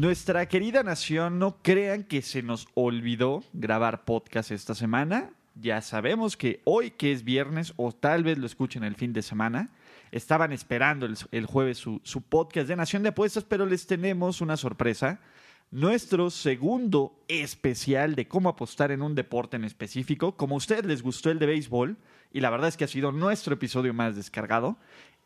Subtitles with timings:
[0.00, 5.28] Nuestra querida nación, no crean que se nos olvidó grabar podcast esta semana.
[5.56, 9.20] Ya sabemos que hoy, que es viernes, o tal vez lo escuchen el fin de
[9.20, 9.68] semana,
[10.10, 14.40] estaban esperando el, el jueves su, su podcast de Nación de Apuestas, pero les tenemos
[14.40, 15.20] una sorpresa.
[15.70, 20.34] Nuestro segundo especial de cómo apostar en un deporte en específico.
[20.34, 21.98] Como a ustedes les gustó el de béisbol,
[22.32, 24.78] y la verdad es que ha sido nuestro episodio más descargado,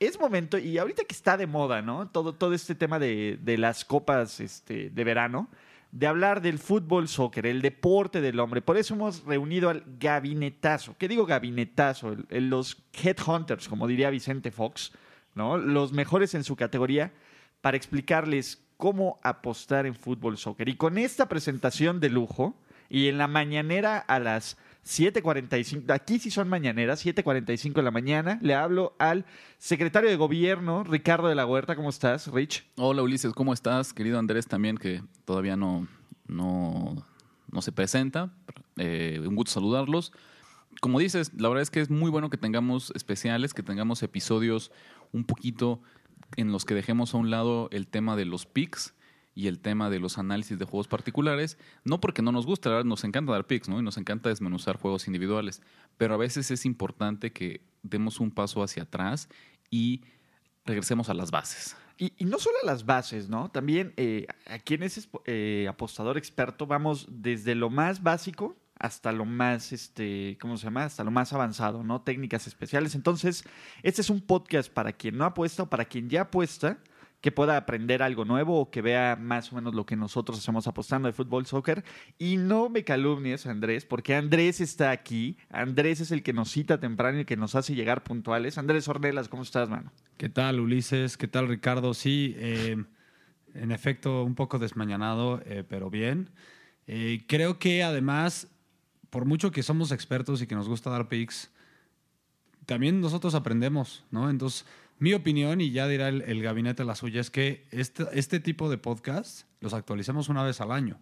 [0.07, 2.09] es momento, y ahorita que está de moda, ¿no?
[2.09, 5.49] Todo, todo este tema de, de las copas este, de verano,
[5.93, 8.61] de hablar del fútbol, soccer, el deporte del hombre.
[8.61, 10.97] Por eso hemos reunido al gabinetazo.
[10.99, 12.17] ¿Qué digo gabinetazo?
[12.31, 14.93] Los headhunters, como diría Vicente Fox,
[15.35, 15.57] ¿no?
[15.57, 17.13] Los mejores en su categoría
[17.61, 20.69] para explicarles cómo apostar en fútbol, soccer.
[20.69, 22.57] Y con esta presentación de lujo,
[22.89, 28.39] y en la mañanera a las 7.45, aquí sí son mañaneras, 7.45 de la mañana,
[28.43, 29.25] le hablo al
[29.59, 31.75] secretario de gobierno, Ricardo de la Huerta.
[31.75, 32.67] ¿Cómo estás, Rich?
[32.77, 33.95] Hola Ulises, ¿cómo estás?
[33.95, 35.89] Querido Andrés también, que todavía no,
[36.29, 37.07] no,
[37.51, 38.31] no se presenta.
[38.77, 40.13] Eh, un gusto saludarlos.
[40.83, 44.71] Como dices, la verdad es que es muy bueno que tengamos especiales, que tengamos episodios
[45.13, 45.81] un poquito
[46.37, 48.95] en los que dejemos a un lado el tema de los picks
[49.35, 51.59] y el tema de los análisis de juegos particulares.
[51.85, 53.81] No porque no nos verdad, nos encanta dar picks, ¿no?
[53.81, 55.63] Y nos encanta desmenuzar juegos individuales.
[55.97, 59.29] Pero a veces es importante que demos un paso hacia atrás
[59.71, 60.03] y
[60.65, 61.77] regresemos a las bases.
[61.97, 63.51] Y, no solo a las bases, ¿no?
[63.51, 64.83] También eh, aquí en
[65.27, 70.85] eh, apostador experto vamos desde lo más básico hasta lo más, este, ¿cómo se llama?
[70.85, 72.03] Hasta lo más avanzado, ¿no?
[72.03, 72.95] Técnicas especiales.
[72.95, 73.45] Entonces,
[73.83, 76.79] este es un podcast para quien no apuesta o para quien ya apuesta,
[77.25, 80.67] que pueda aprender algo nuevo o que vea más o menos lo que nosotros hacemos
[80.67, 81.83] apostando de fútbol, soccer.
[82.19, 85.39] Y no me calumnies, Andrés, porque Andrés está aquí.
[85.49, 88.59] Andrés es el que nos cita temprano y que nos hace llegar puntuales.
[88.59, 89.91] Andrés Ornelas, ¿cómo estás, mano?
[90.19, 91.17] ¿Qué tal, Ulises?
[91.17, 91.95] ¿Qué tal, Ricardo?
[91.95, 92.77] Sí, eh,
[93.55, 96.29] en efecto, un poco desmañanado, eh, pero bien.
[96.87, 98.49] Eh, creo que además,
[99.09, 101.51] por mucho que somos expertos y que nos gusta dar picks,
[102.67, 104.29] también nosotros aprendemos, ¿no?
[104.29, 104.67] Entonces,
[104.99, 108.71] mi opinión, y ya dirá el, el gabinete la suya, es que este, este tipo
[108.71, 110.99] de podcasts los actualicemos una vez al año.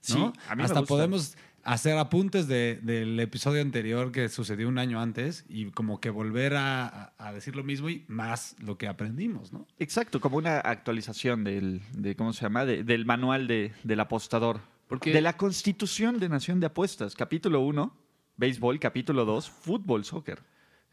[0.00, 0.32] Sí, ¿no?
[0.48, 0.94] a mí me Hasta gusta.
[0.94, 6.10] podemos hacer apuntes de- del episodio anterior que sucedió un año antes y como que
[6.10, 9.66] volver a, a- a decir lo mismo y más lo que aprendimos, ¿no?
[9.78, 12.66] Exacto, como una actualización del, de, ¿cómo se llama?
[12.66, 14.60] De- del manual de, del apostador.
[14.88, 17.14] Porque- De la Constitución de Nación de Apuestas.
[17.14, 17.96] Capítulo 1,
[18.36, 18.78] béisbol.
[18.78, 20.42] Capítulo 2, fútbol, soccer.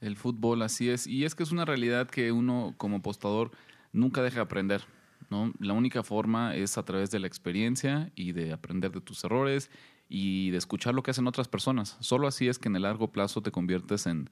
[0.01, 1.07] El fútbol, así es.
[1.07, 3.51] Y es que es una realidad que uno como apostador
[3.94, 4.81] nunca deja de aprender.
[5.29, 5.53] ¿no?
[5.59, 9.69] La única forma es a través de la experiencia y de aprender de tus errores
[10.09, 11.97] y de escuchar lo que hacen otras personas.
[12.01, 14.29] Solo así es que en el largo plazo te conviertes en,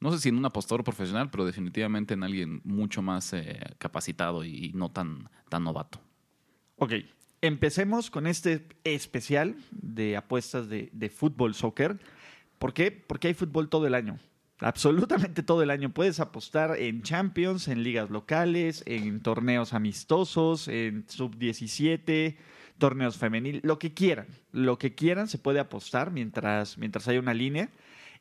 [0.00, 4.44] no sé si en un apostador profesional, pero definitivamente en alguien mucho más eh, capacitado
[4.44, 6.00] y no tan, tan novato.
[6.76, 6.92] Ok,
[7.42, 11.98] empecemos con este especial de apuestas de, de fútbol, soccer.
[12.58, 12.92] ¿Por qué?
[12.92, 14.18] Porque hay fútbol todo el año.
[14.60, 15.90] Absolutamente todo el año.
[15.90, 22.36] Puedes apostar en Champions, en ligas locales, en torneos amistosos, en sub-17,
[22.76, 24.26] torneos femenil, lo que quieran.
[24.50, 27.68] Lo que quieran se puede apostar mientras, mientras haya una línea.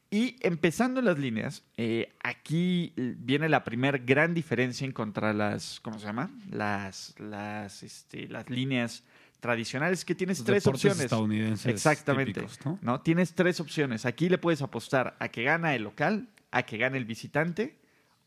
[0.09, 5.81] Y empezando en las líneas, eh, aquí viene la primera gran diferencia en contra las,
[5.81, 6.31] ¿cómo se llama?
[6.49, 9.03] Las, las, este, las líneas
[9.41, 11.01] tradicionales que tienes Los tres opciones.
[11.01, 12.33] estadounidenses Exactamente.
[12.33, 12.79] típicos, ¿no?
[12.81, 13.01] ¿no?
[13.01, 14.05] Tienes tres opciones.
[14.05, 17.77] Aquí le puedes apostar a que gana el local, a que gane el visitante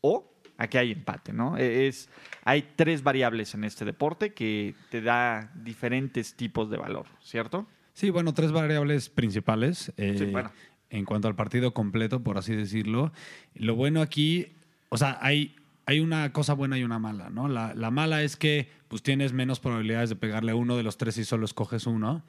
[0.01, 1.57] o a que hay empate, ¿no?
[1.57, 2.09] E, Es,
[2.43, 7.65] hay tres variables en este deporte que te da diferentes tipos de valor, ¿cierto?
[7.93, 9.91] Sí, bueno, tres variables principales.
[9.97, 10.51] eh, Sí, bueno.
[10.91, 13.11] En cuanto al partido completo, por así decirlo.
[13.55, 14.47] Lo bueno aquí,
[14.89, 15.55] o sea, hay,
[15.85, 17.47] hay una cosa buena y una mala, ¿no?
[17.47, 20.97] La, la mala es que pues tienes menos probabilidades de pegarle a uno de los
[20.97, 22.23] tres si solo escoges uno.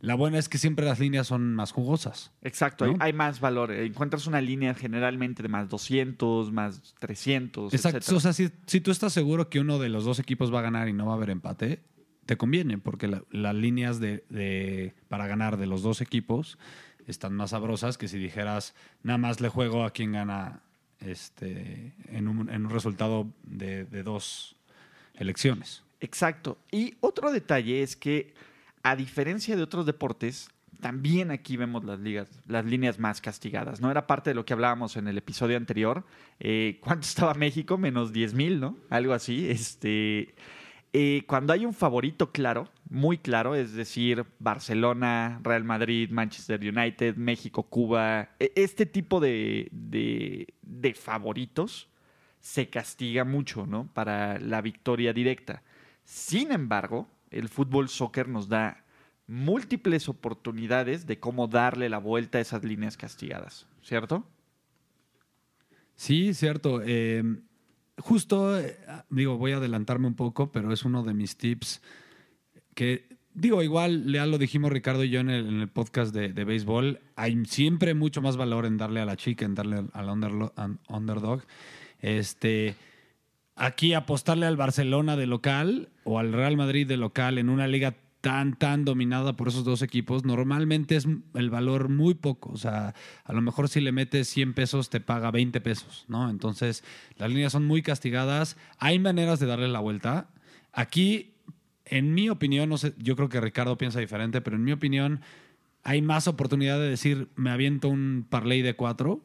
[0.00, 2.30] La buena es que siempre las líneas son más jugosas.
[2.42, 3.72] Exacto, hay, más valor.
[3.72, 7.98] Encuentras una línea generalmente de más 200, más 300, Exacto.
[7.98, 8.16] etcétera.
[8.16, 10.62] O sea, si, si tú estás seguro que uno de los dos equipos va a
[10.62, 11.80] ganar y no va a haber empate,
[12.26, 16.58] te conviene, porque la- las líneas de, de- para ganar de los dos equipos
[17.10, 20.60] están más sabrosas que si dijeras, nada más le juego a quien gana
[21.00, 24.56] este, en, un, en un resultado de, de dos
[25.14, 25.82] elecciones.
[26.00, 26.58] Exacto.
[26.70, 28.34] Y otro detalle es que,
[28.82, 30.48] a diferencia de otros deportes,
[30.80, 33.90] también aquí vemos las ligas, las líneas más castigadas, ¿no?
[33.90, 36.04] Era parte de lo que hablábamos en el episodio anterior.
[36.38, 37.78] Eh, ¿Cuánto estaba México?
[37.78, 38.76] Menos 10 mil, ¿no?
[38.90, 39.48] Algo así.
[39.50, 40.34] Este,
[40.92, 47.16] eh, cuando hay un favorito claro, muy claro, es decir, Barcelona, Real Madrid, Manchester United,
[47.16, 51.88] México, Cuba, e- este tipo de, de, favoritos
[52.40, 53.92] se castiga mucho, ¿no?
[53.92, 55.62] Para la victoria directa.
[56.04, 58.84] Sin embargo, el fútbol soccer nos da
[59.26, 64.26] múltiples oportunidades de cómo darle la vuelta a esas líneas castigadas, ¿cierto?
[65.94, 66.80] Sí, cierto.
[66.82, 67.22] Eh,
[67.98, 68.76] justo, eh,
[69.10, 71.82] digo, voy a adelantarme un poco, pero es uno de mis tips
[72.74, 76.32] que, digo, igual ya lo dijimos Ricardo y yo en el, en el podcast de,
[76.32, 80.06] de béisbol, hay siempre mucho más valor en darle a la chica, en darle al,
[80.08, 80.52] underlo-
[80.88, 81.42] underdog.
[82.00, 82.76] Este,
[83.56, 87.94] aquí apostarle al Barcelona de local o al Real Madrid de local en una liga
[88.20, 92.50] tan, tan dominada por esos dos equipos, normalmente es el valor muy poco.
[92.50, 92.94] O sea,
[93.24, 96.28] a lo mejor si le metes 100 pesos te paga 20 pesos, ¿no?
[96.28, 96.82] Entonces,
[97.16, 98.56] las líneas son muy castigadas.
[98.78, 100.30] Hay maneras de darle la vuelta.
[100.72, 101.32] Aquí,
[101.84, 105.20] en mi opinión, no sé, yo creo que Ricardo piensa diferente, pero en mi opinión,
[105.84, 109.22] hay más oportunidad de decir, me aviento un parlay de cuatro.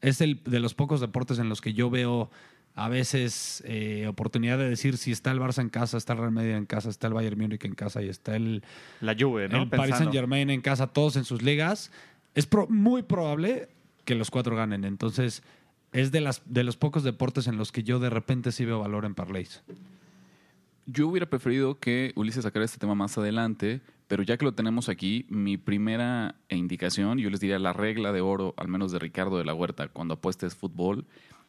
[0.00, 2.30] Es el de los pocos deportes en los que yo veo
[2.74, 6.32] a veces eh, oportunidad de decir si está el Barça en casa, está el Real
[6.32, 8.62] Madrid en casa, está el Bayern Múnich en casa y está el,
[9.00, 9.62] La Juve, ¿no?
[9.62, 9.96] el Paris.
[9.96, 11.90] Saint Germain en casa, todos en sus ligas.
[12.34, 13.68] Es pro- muy probable
[14.04, 14.84] que los cuatro ganen.
[14.84, 15.42] Entonces,
[15.92, 18.78] es de, las, de los pocos deportes en los que yo de repente sí veo
[18.78, 19.62] valor en parlays.
[20.86, 24.88] Yo hubiera preferido que Ulises sacara este tema más adelante, pero ya que lo tenemos
[24.88, 29.38] aquí, mi primera indicación, yo les diría la regla de oro, al menos de Ricardo
[29.38, 31.04] de la Huerta, cuando apuestes fútbol,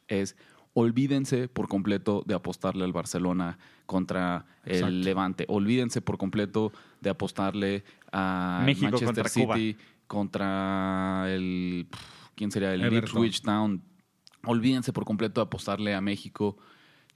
[0.08, 0.36] es
[0.74, 4.88] olvídense por completo de apostarle al Barcelona contra Exacto.
[4.88, 5.46] el Levante.
[5.48, 6.72] Olvídense por completo
[7.02, 9.56] de apostarle a México Manchester contra Cuba.
[9.56, 9.78] City
[10.08, 11.88] contra el...
[12.36, 12.74] ¿Quién sería?
[12.74, 12.94] El.
[12.94, 13.82] Ipswich Town.
[14.46, 16.58] Olvídense por completo de apostarle a México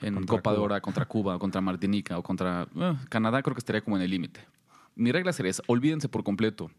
[0.01, 0.57] en Contra Copa de.
[0.59, 4.11] Oro contra Cuba, contra Martinica o contra eh, Canadá, creo que estaría como en el
[4.11, 4.41] límite.
[4.95, 6.69] Mi regla sería esa, olvídense por completo,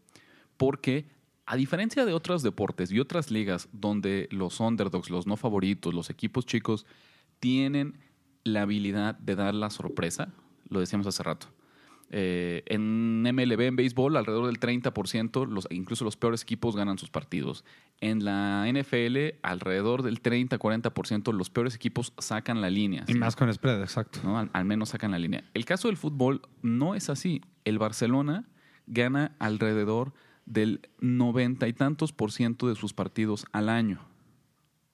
[0.55, 1.07] porque
[1.47, 6.09] a diferencia de otros deportes y otras ligas donde los underdogs, los no favoritos, los
[6.09, 6.85] equipos chicos
[7.39, 7.97] tienen
[8.43, 10.33] la habilidad de dar la sorpresa,
[10.67, 11.47] lo decíamos hace rato.
[12.09, 17.09] Eh, en MLB, en béisbol, alrededor del 30%, los, incluso los peores equipos ganan sus
[17.09, 17.63] partidos.
[18.01, 23.05] En la NFL, alrededor del 30-40%, los peores equipos sacan la línea.
[23.07, 23.19] Y ¿sí?
[23.19, 24.19] más con spread, exacto.
[24.23, 24.37] ¿no?
[24.37, 25.45] Al, al menos sacan la línea.
[25.53, 27.41] El caso del fútbol no es así.
[27.63, 28.49] El Barcelona
[28.85, 30.13] gana alrededor
[30.47, 33.99] del noventa y tantos por ciento de sus partidos al año.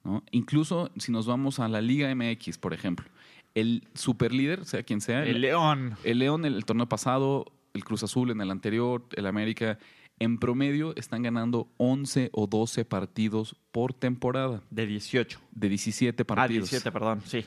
[0.04, 0.22] ¿no?
[0.32, 3.06] Incluso si nos vamos a la Liga MX, por ejemplo,
[3.54, 5.94] el superlíder, sea quien sea, El León.
[6.04, 9.78] el León en el torneo pasado, el Cruz Azul en el anterior, el América,
[10.18, 15.40] en promedio están ganando 11 o 12 partidos por temporada, De 18.
[15.52, 16.70] de 17 Ah, partidos.
[16.70, 17.44] 17, perdón, sí.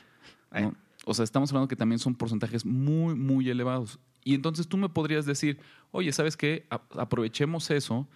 [0.52, 0.74] ¿no?
[1.04, 3.98] O sea, estamos hablando que también son porcentajes muy, muy elevados.
[4.24, 5.58] Y entonces tú me podrías decir,
[5.90, 6.66] oye, ¿sabes qué?
[6.70, 8.06] A- aprovechemos eso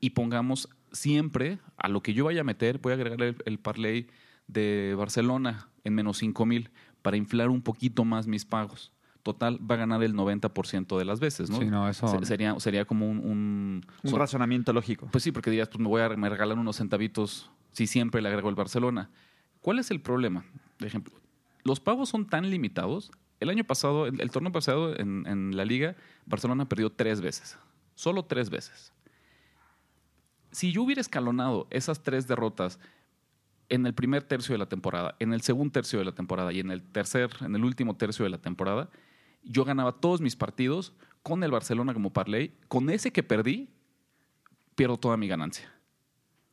[0.00, 3.58] y pongamos siempre a lo que yo vaya a meter, voy a agregar el, el
[3.58, 4.06] parlay
[4.46, 6.70] de Barcelona en menos 5 mil
[7.02, 8.92] para inflar un poquito más mis pagos.
[9.22, 11.58] Total, va a ganar el 90% de las veces, ¿no?
[11.58, 13.84] Sí, no, eso- Se- Sería, sería como un...
[14.02, 15.08] un- razonamiento lógico.
[15.12, 18.28] pues sí, porque dirías, pues me voy a me regalan unos centavitos si siempre le
[18.28, 19.10] agrego el Barcelona.
[19.60, 20.44] ¿Cuál es el problema?
[20.78, 21.14] Por ejemplo,
[21.64, 23.10] los pagos son tan limitados.
[23.40, 27.56] El año pasado, el, torneo pasado en, en la liga, Barcelona perdió tres veces.
[27.94, 28.92] Solo tres veces.
[30.50, 32.78] Si yo hubiera escalonado esas tres derrotas
[33.68, 36.60] en el primer tercio de la temporada, en el segundo tercio de la temporada y
[36.60, 38.88] en el tercer, en el último tercio de la temporada,
[39.42, 42.54] yo ganaba todos mis partidos con el Barcelona como parlay.
[42.68, 43.68] Con ese que perdí,
[44.74, 45.72] pierdo toda mi ganancia.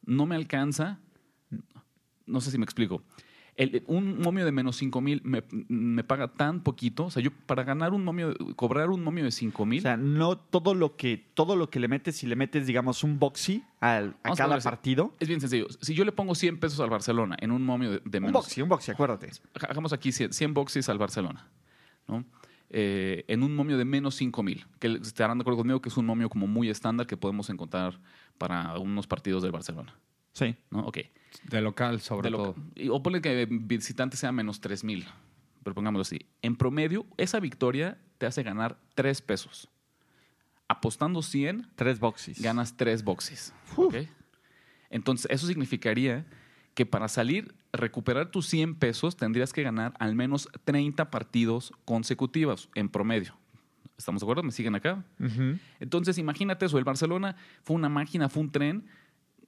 [0.03, 0.99] No me alcanza,
[2.25, 3.01] no sé si me explico.
[3.57, 7.05] El- un momio de menos 5 mil me, me paga tan poquito.
[7.05, 9.79] O sea, yo para ganar un momio, cobrar un momio de 5 mil.
[9.79, 13.03] O sea, no todo lo que todo lo que le metes, si le metes, digamos,
[13.05, 15.13] un boxy al, a cada ver partido.
[15.21, 15.67] es bien sencillo.
[15.81, 18.43] Si yo le pongo 100 pesos al Barcelona en un momio de, de Un menos.
[18.43, 19.29] boxy, un boxy, acuérdate.
[19.69, 21.47] Hagamos aquí 100, 100 boxes al Barcelona.
[22.09, 22.25] ¿no?
[22.71, 24.65] Eh, en un momio de menos 5 mil.
[24.79, 27.99] Que estarán de acuerdo conmigo que es un momio como muy estándar que podemos encontrar
[28.37, 29.95] para unos partidos del Barcelona.
[30.35, 30.55] Sí.
[30.69, 30.81] ¿no?
[30.85, 30.99] Ok.
[31.49, 32.55] De local, sobre De todo.
[32.75, 35.05] y- o ponle que visitante sea menos 3 mil.
[35.63, 36.19] Pero pongámoslo así.
[36.43, 39.67] En promedio, esa victoria te hace ganar 3 pesos.
[40.67, 42.41] Apostando 100, Tres boxys.
[42.41, 43.53] ganas 3 boxes.
[43.75, 43.95] ¿ok?
[44.89, 46.25] Entonces, eso significaría
[46.73, 52.69] que para salir, recuperar tus 100 pesos, tendrías que ganar al menos 30 partidos consecutivos
[52.75, 53.37] en promedio.
[53.97, 54.43] ¿Estamos de acuerdo?
[54.43, 55.05] ¿Me siguen acá?
[55.79, 56.77] Entonces, imagínate eso.
[56.77, 58.85] El Barcelona fue una máquina, fue un tren.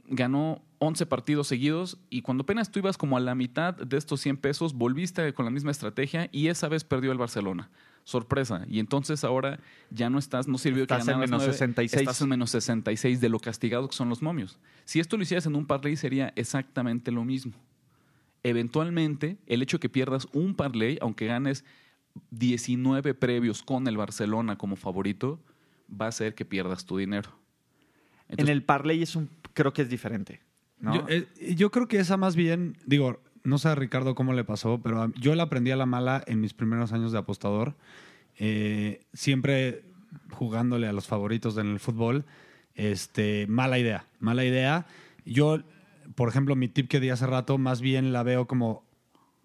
[0.07, 4.21] Ganó 11 partidos seguidos y cuando apenas tú ibas como a la mitad de estos
[4.21, 7.69] 100 pesos, volviste con la misma estrategia y esa vez perdió el Barcelona.
[8.03, 8.65] Sorpresa.
[8.69, 9.59] Y entonces ahora
[9.89, 12.01] ya no estás, no sirvió Estás que en menos nueve, 66.
[12.01, 14.59] Estás en menos 66 de lo castigados que son los momios.
[14.85, 17.53] Si esto lo hicieras en un parlay sería exactamente lo mismo.
[18.43, 21.65] Eventualmente, el hecho de que pierdas un parlay, aunque ganes
[22.31, 25.39] 19 previos con el Barcelona como favorito,
[25.89, 27.31] va a hacer que pierdas tu dinero.
[28.29, 30.41] En el parlay es un, creo que es diferente.
[30.79, 30.95] ¿no?
[30.95, 34.43] Yo, eh, yo creo que esa más bien, digo, no sé a Ricardo cómo le
[34.43, 37.75] pasó, pero yo la aprendí a la mala en mis primeros años de apostador.
[38.37, 39.83] Eh, siempre
[40.31, 42.25] jugándole a los favoritos en el fútbol.
[42.75, 44.85] Este, mala idea, mala idea.
[45.25, 45.59] Yo,
[46.15, 48.83] por ejemplo, mi tip que di hace rato, más bien la veo como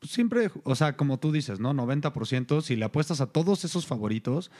[0.02, 1.72] siempre, o sea, como tú dices, ¿no?
[1.72, 4.50] 90%, si le apuestas a todos esos favoritos,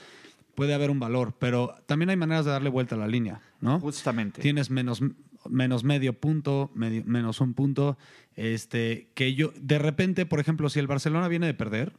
[0.55, 3.79] puede haber un valor, pero también hay maneras de darle vuelta a la línea, ¿no?
[3.79, 4.41] Justamente.
[4.41, 5.01] Tienes menos,
[5.49, 7.97] menos medio punto, medio- menos un punto.
[8.35, 11.93] Este, que yo, de repente, por ejemplo, si el Barcelona viene de perder,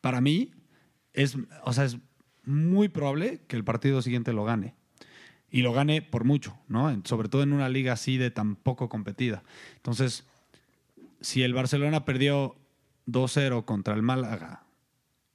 [0.00, 0.52] para mí,
[1.12, 1.98] es, o sea, es
[2.44, 4.74] muy probable que el partido siguiente lo gane.
[5.52, 7.00] Y lo gane por mucho, ¿no?
[7.04, 9.42] Sobre todo en una liga así de tan poco competida.
[9.76, 10.24] Entonces,
[11.20, 12.54] si el Barcelona perdió
[13.06, 14.62] 2-0 contra el Málaga,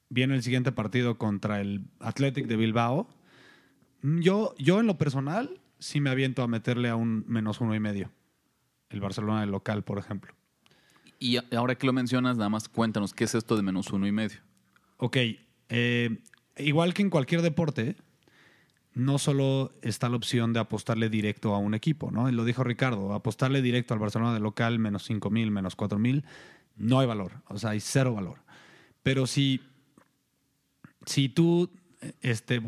[0.08, 3.08] viene el siguiente partido contra el Athletic de Bilbao,
[4.06, 7.74] Mm, yo, yo en lo personal sí me aviento a meterle a un menos uno
[7.74, 8.10] y medio.
[8.88, 10.32] El Barcelona del local, por ejemplo.
[11.18, 14.12] y ahora que lo mencionas, nada más cuéntanos qué es esto de menos uno y
[14.12, 14.38] medio.
[14.98, 15.16] Ok,
[15.70, 16.18] eh,
[16.58, 17.96] igual que en cualquier deporte,
[18.92, 22.30] no solo está la opción de apostarle directo a un equipo, ¿no?
[22.30, 26.24] Lo dijo Ricardo, apostarle directo al Barcelona del local, menos 5 mil, menos 4 mil,
[26.76, 28.40] no hay valor, o sea, hay cero valor.
[29.02, 29.62] Pero si,
[31.06, 31.70] si tú
[32.20, 32.60] este,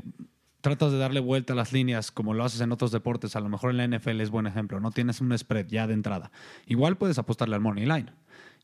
[0.60, 3.48] tratas de darle vuelta a las líneas como lo haces en otros deportes, a lo
[3.48, 6.30] mejor en la NFL es buen ejemplo, no tienes un spread ya de entrada.
[6.66, 8.12] Igual puedes apostarle al money line.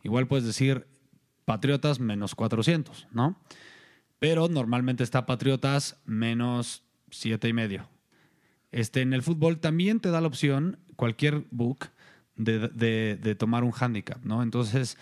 [0.02, 0.86] Igual puedes decir
[1.44, 3.38] Patriotas menos 400, ¿no?
[4.18, 7.88] Pero normalmente está Patriotas menos siete y medio.
[8.72, 11.88] Este, en el fútbol también te da la opción, cualquier book,
[12.36, 14.42] de- de tomar un handicap, ¿no?
[14.42, 14.98] Entonces,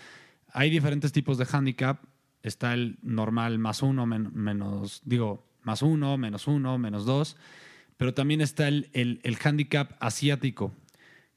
[0.51, 2.03] hay diferentes tipos de handicap.
[2.43, 7.37] Está el normal más uno, men- menos, digo, más uno, menos uno, menos dos.
[7.97, 10.73] Pero también está el, el, el handicap asiático,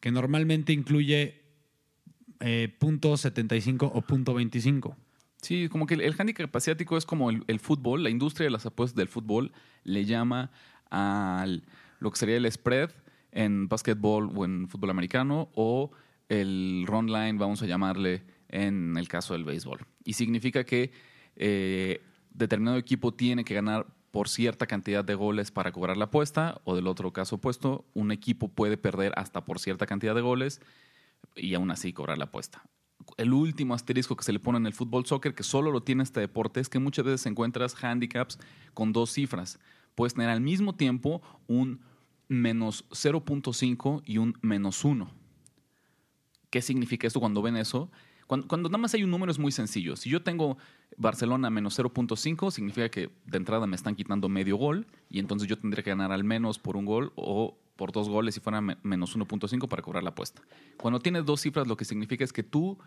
[0.00, 1.42] que normalmente incluye
[2.40, 4.96] eh, punto 75 o punto 25.
[5.42, 8.50] Sí, como que el, el handicap asiático es como el, el fútbol, la industria de
[8.50, 9.52] las apuestas del fútbol
[9.84, 10.50] le llama
[10.90, 11.62] al
[12.00, 12.90] lo que sería el spread
[13.32, 15.92] en básquetbol o en fútbol americano o
[16.28, 19.80] el run line, vamos a llamarle en el caso del béisbol.
[20.04, 20.92] Y significa que
[21.36, 22.00] eh,
[22.30, 26.74] determinado equipo tiene que ganar por cierta cantidad de goles para cobrar la apuesta o
[26.74, 30.62] del otro caso opuesto, un equipo puede perder hasta por cierta cantidad de goles
[31.34, 32.62] y aún así cobrar la apuesta.
[33.18, 36.02] El último asterisco que se le pone en el fútbol soccer, que solo lo tiene
[36.02, 38.38] este deporte, es que muchas veces encuentras handicaps
[38.72, 39.58] con dos cifras.
[39.94, 41.80] Puedes tener al mismo tiempo un
[42.28, 45.10] menos 0.5 y un menos 1.
[46.50, 47.90] ¿Qué significa esto cuando ven eso?
[48.26, 49.94] Cuando, nada más hay un número es muy sencillo.
[49.96, 50.58] Si yo tengo
[50.96, 55.58] Barcelona menos 0.5, significa que de entrada me están quitando medio gol y entonces yo
[55.58, 58.78] tendría que ganar al menos por un gol o por dos goles si fuera me-
[58.82, 60.42] menos 1.5 para cobrar la apuesta.
[60.76, 62.78] Cuando tienes dos cifras, lo que significa es que tú,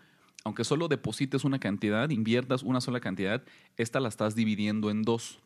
[0.44, 3.42] aunque solo deposites una cantidad, inviertas una sola cantidad,
[3.76, 5.38] esta la estás dividiendo en dos.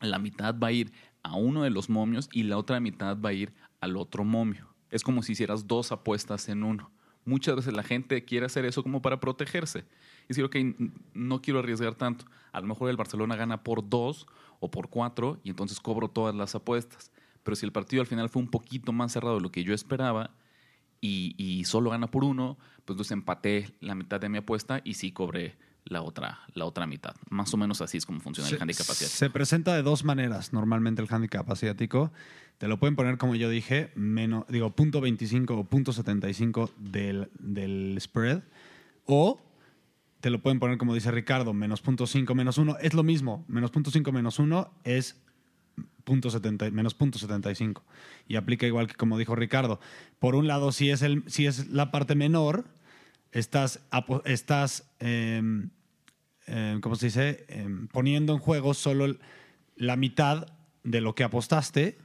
[0.00, 3.30] La mitad va a ir a uno de los momios y la otra mitad va
[3.30, 4.68] a ir al otro momio.
[4.90, 6.90] Es como si hicieras dos apuestas en uno.
[7.26, 9.80] Muchas veces la gente quiere hacer eso como para protegerse.
[10.24, 10.56] Y decir, ok,
[11.12, 12.24] no quiero arriesgar tanto.
[12.52, 14.26] A lo mejor el Barcelona gana por dos
[14.60, 17.10] o por cuatro y entonces cobro todas las apuestas.
[17.42, 19.74] Pero si el partido al final fue un poquito más cerrado de lo que yo
[19.74, 20.30] esperaba
[21.00, 24.94] y, y solo gana por uno, pues entonces empaté la mitad de mi apuesta y
[24.94, 25.56] sí cobré
[25.86, 27.14] la otra, la otra mitad.
[27.30, 29.16] Más o menos así es como funciona el handicap asiático.
[29.16, 32.12] se presenta de dos maneras normalmente el handicap asiático.
[32.58, 37.28] Te lo pueden poner, como yo dije, menos, digo, punto 25 o punto 75 del,
[37.38, 38.42] del spread.
[39.04, 39.42] O
[40.20, 42.78] te lo pueden poner, como dice Ricardo, menos punto 5, menos 1.
[42.80, 43.44] Es lo mismo.
[43.48, 45.16] Menos punto 5, menos 1 es
[46.04, 47.84] punto 70, menos punto 75.
[48.26, 49.78] Y aplica igual que como dijo Ricardo.
[50.18, 52.64] Por un lado, si es, el, si es la parte menor,
[53.32, 53.80] estás,
[54.24, 55.70] estás em,
[56.46, 57.44] em, ¿cómo se dice?
[57.48, 59.16] Em, poniendo en juego solo
[59.76, 60.46] la mitad
[60.84, 61.98] de lo que apostaste.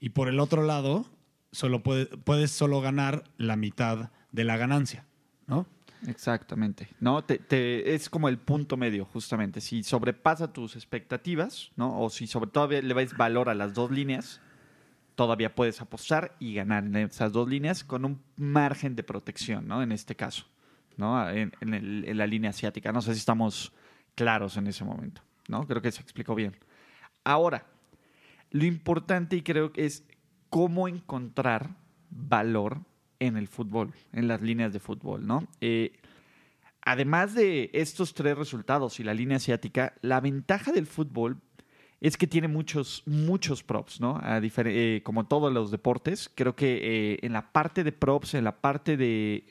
[0.00, 1.06] Y por el otro lado,
[1.52, 5.06] solo puede- puedes solo ganar la mitad de la ganancia,
[5.46, 5.66] ¿no?
[6.06, 6.88] Exactamente.
[7.00, 9.60] No, te, es como el punto medio, justamente.
[9.60, 12.00] Si sobrepasa tus expectativas, ¿no?
[12.00, 14.40] O si sobre todo le ves valor a las dos líneas,
[15.14, 19.82] todavía puedes apostar y ganar en esas dos líneas con un margen de protección, ¿no?
[19.82, 20.46] En este caso,
[20.96, 21.28] ¿no?
[21.28, 22.92] En, en la línea asiática.
[22.92, 23.72] No sé si estamos
[24.14, 25.66] claros en ese momento, ¿no?
[25.66, 26.56] Creo que se explicó bien.
[27.24, 27.66] Ahora,
[28.50, 30.04] lo importante y creo que es
[30.48, 31.76] cómo encontrar
[32.10, 32.82] valor
[33.18, 35.46] en el fútbol, en las líneas de fútbol, ¿no?
[35.60, 35.92] Eh,
[36.82, 41.40] además de estos tres resultados y la línea asiática, la ventaja del fútbol
[42.00, 44.18] es que tiene muchos, muchos props, ¿no?
[44.22, 48.44] A eh, como todos los deportes, creo que eh, en la parte de props, en
[48.44, 49.44] la parte de,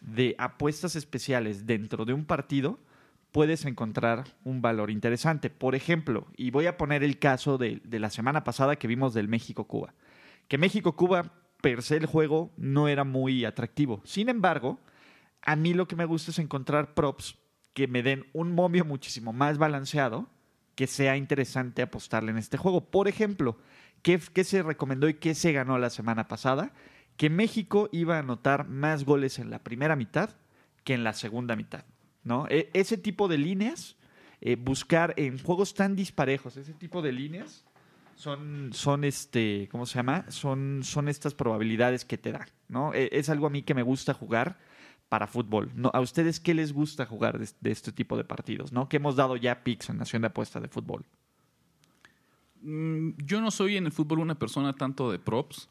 [0.00, 2.78] de apuestas especiales dentro de un partido,
[3.34, 5.50] puedes encontrar un valor interesante.
[5.50, 9.26] Por ejemplo, y voy a poner el caso de, la semana pasada que vimos del
[9.26, 9.92] México-Cuba,
[10.46, 14.00] que México-Cuba, per se el juego no era muy atractivo.
[14.04, 14.78] Sin embargo,
[15.42, 17.36] a mí lo que me gusta es encontrar props
[17.72, 20.28] que me den un momio muchísimo más balanceado,
[20.76, 22.88] que sea interesante apostarle en este juego.
[22.88, 23.58] Por ejemplo,
[24.02, 26.72] ¿qué, qué se recomendó y qué se ganó la semana pasada?
[27.16, 30.30] Que México iba a anotar más goles en la primera mitad
[30.84, 31.84] que en la segunda mitad.
[32.24, 32.46] ¿No?
[32.48, 33.96] E- ese tipo de líneas,
[34.40, 37.64] eh, buscar en juegos tan disparejos, ese tipo de líneas
[38.16, 40.24] son, son este, ¿cómo se llama?
[40.30, 42.92] Son, son estas probabilidades que te dan, ¿no?
[42.94, 44.58] E- Es algo a mí que me gusta jugar
[45.08, 45.70] para fútbol.
[45.74, 45.90] ¿no?
[45.94, 48.88] ¿A ustedes qué les gusta jugar de, de este tipo de partidos, ¿no?
[48.88, 51.04] Que hemos dado ya picks en Nación de Apuesta de Fútbol.
[52.62, 55.68] Mm, Yo no soy en el fútbol una persona tanto de props,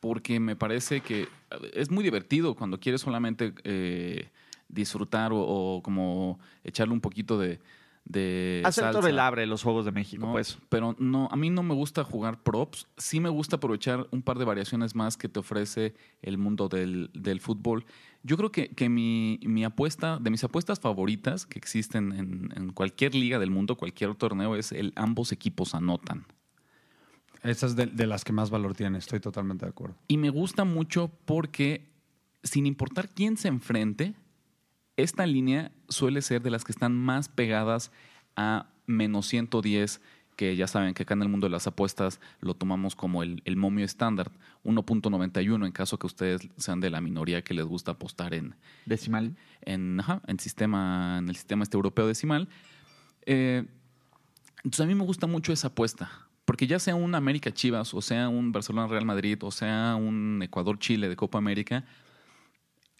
[0.00, 1.28] porque me parece que
[1.74, 4.28] es muy divertido cuando quieres solamente eh,
[4.72, 7.60] disfrutar o, o como echarle un poquito de,
[8.04, 10.32] de Hacer todo el abre los Juegos de México, ¿no?
[10.32, 10.58] pues.
[10.68, 12.88] Pero no, a mí no me gusta jugar props.
[12.96, 17.10] Sí me gusta aprovechar un par de variaciones más que te ofrece el mundo del,
[17.14, 17.84] del fútbol.
[18.24, 22.72] Yo creo que, que mi, mi apuesta, de mis apuestas favoritas que existen en, en
[22.72, 26.26] cualquier liga del mundo, cualquier torneo, es el ambos equipos anotan.
[27.42, 29.96] Esa es de, de las que más valor tiene, estoy totalmente de acuerdo.
[30.06, 31.90] Y me gusta mucho porque,
[32.44, 34.14] sin importar quién se enfrente,
[34.96, 37.90] esta línea suele ser de las que están más pegadas
[38.36, 40.00] a menos 110,
[40.36, 43.42] que ya saben que acá en el mundo de las apuestas lo tomamos como el,
[43.44, 44.30] el momio estándar,
[44.64, 48.54] 1.91 en caso que ustedes sean de la minoría que les gusta apostar en,
[48.86, 49.36] Decimal.
[49.62, 52.48] en, ajá, en, sistema, en el sistema este europeo decimal.
[53.26, 53.64] Eh,
[54.58, 56.10] entonces a mí me gusta mucho esa apuesta,
[56.44, 60.40] porque ya sea un América Chivas, o sea un Barcelona Real Madrid, o sea un
[60.42, 61.84] Ecuador Chile de Copa América,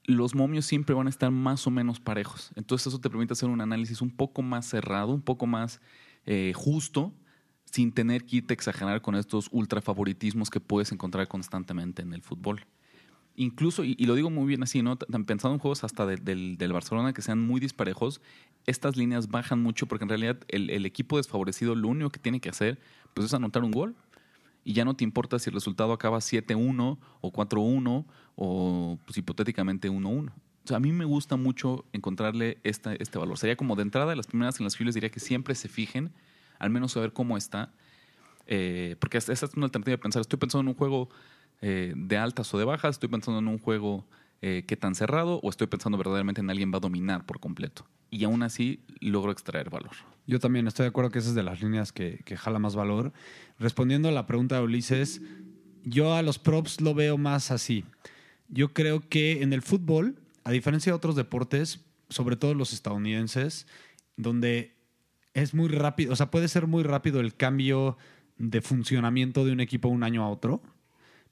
[0.04, 2.50] los momios siempre van a estar más o menos parejos.
[2.56, 5.80] Entonces eso te permite hacer un análisis un poco más cerrado, un poco más
[6.26, 7.12] eh, justo,
[7.64, 12.12] sin tener que irte a exagerar con estos ultra favoritismos que puedes encontrar constantemente en
[12.12, 12.66] el fútbol
[13.36, 14.96] incluso, y, lo digo muy bien así, ¿no?
[14.96, 18.20] T- Pensando en juegos hasta de- del, del Barcelona que sean muy disparejos,
[18.66, 22.40] estas líneas bajan mucho porque en realidad el, el equipo desfavorecido lo único que tiene
[22.40, 22.78] que hacer
[23.14, 23.94] pues, es anotar un gol.
[24.64, 28.04] Y ya no te importa si el resultado acaba 7-1 o 4-1
[28.36, 30.30] o pues, hipotéticamente 1-1.
[30.30, 33.36] O sea, a mí me gusta mucho encontrarle esta, este valor.
[33.36, 36.12] Sería como de entrada, las primeras en las filas diría que siempre se fijen,
[36.58, 37.72] al menos saber cómo está.
[38.46, 40.20] Eh, porque esa es una alternativa de pensar.
[40.20, 41.08] Estoy pensando en un juego
[41.60, 44.04] eh, de altas o de bajas, estoy pensando en un juego
[44.44, 47.86] eh, que tan cerrado o estoy pensando verdaderamente en alguien va a dominar por completo.
[48.10, 49.92] Y aún así logro extraer valor.
[50.26, 52.74] Yo también estoy de acuerdo que esa es de las líneas que, que jala más
[52.74, 53.12] valor.
[53.60, 55.22] Respondiendo a la pregunta de Ulises,
[55.84, 57.84] yo a los props lo veo más así.
[58.48, 63.66] Yo creo que en el fútbol, a diferencia de otros deportes, sobre todo los estadounidenses,
[64.16, 64.74] donde
[65.34, 67.96] es muy rápido, o sea, puede ser muy rápido el cambio
[68.38, 70.62] de funcionamiento de un equipo un año a otro,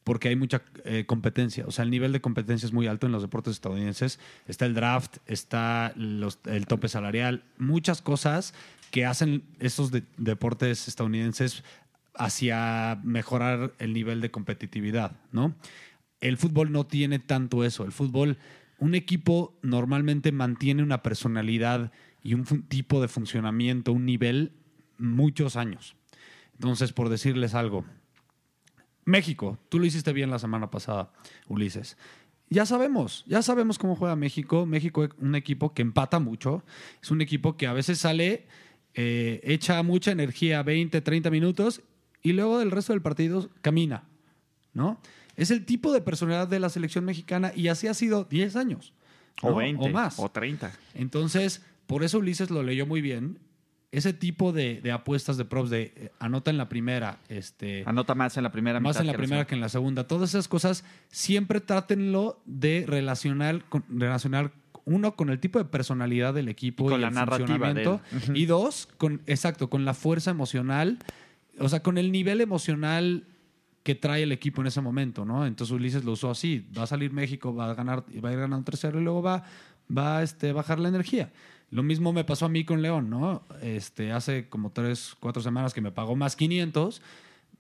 [0.05, 1.65] porque hay mucha eh, competencia.
[1.67, 4.19] O sea, el nivel de competencia es muy alto en los deportes estadounidenses.
[4.47, 8.55] Está el draft, está el tope salarial, muchas cosas
[8.91, 11.63] que hacen estos de- deportes estadounidenses
[12.15, 15.55] hacia mejorar el nivel de competitividad, ¿no?
[16.21, 17.85] El fútbol no tiene tanto eso.
[17.85, 18.37] El fútbol,
[18.79, 24.53] un equipo normalmente mantiene una personalidad y un tipo de funcionamiento, un nivel,
[24.99, 25.95] muchos años.
[26.55, 27.87] Entonces, por decirles algo,
[29.11, 31.13] México, tú lo hiciste bien la semana pasada,
[31.49, 31.97] Ulises.
[32.49, 34.67] Ya sabemos, ya sabemos cómo juega México.
[34.67, 36.65] México es un equipo que empata mucho.
[37.01, 38.47] Es un equipo que a veces sale,
[38.95, 41.83] eh, echa mucha energía, 20, 30 minutos,
[42.23, 44.05] y luego del resto del partido camina,
[44.75, 45.01] ¿no?
[45.37, 48.93] Es el tipo de personalidad de la selección mexicana y así ha sido 10 años.
[49.43, 49.57] O ¿no?
[49.57, 49.87] 20.
[49.87, 50.19] O más.
[50.19, 50.73] O 30.
[50.95, 53.39] Entonces, por eso Ulises lo leyó muy bien.
[53.93, 58.15] Ese tipo de, de apuestas de props de eh, anota en la primera, este, Anota
[58.15, 60.07] más en la primera más en la que primera que en la segunda.
[60.07, 64.53] Todas esas cosas siempre trátenlo de relacionar, con- relacionar
[64.85, 67.83] uno con el tipo de personalidad del equipo Y y, con la el narrativa de
[67.83, 67.89] él.
[67.89, 68.39] funcionamiento.
[68.39, 70.99] y dos, con exacto, con la fuerza emocional,
[71.59, 73.25] o sea, con el nivel emocional
[73.83, 75.47] que trae el equipo en ese momento, ¿no?
[75.47, 78.39] Entonces Ulises lo usó así, va a salir México, va a ganar, va a ir
[78.39, 79.43] ganando 3-0 y luego va,
[79.97, 81.31] va a este, bajar la energía.
[81.71, 83.43] Lo mismo me pasó a mí con León, ¿no?
[83.63, 87.01] Este, hace como 3, 4 semanas que me pagó más 500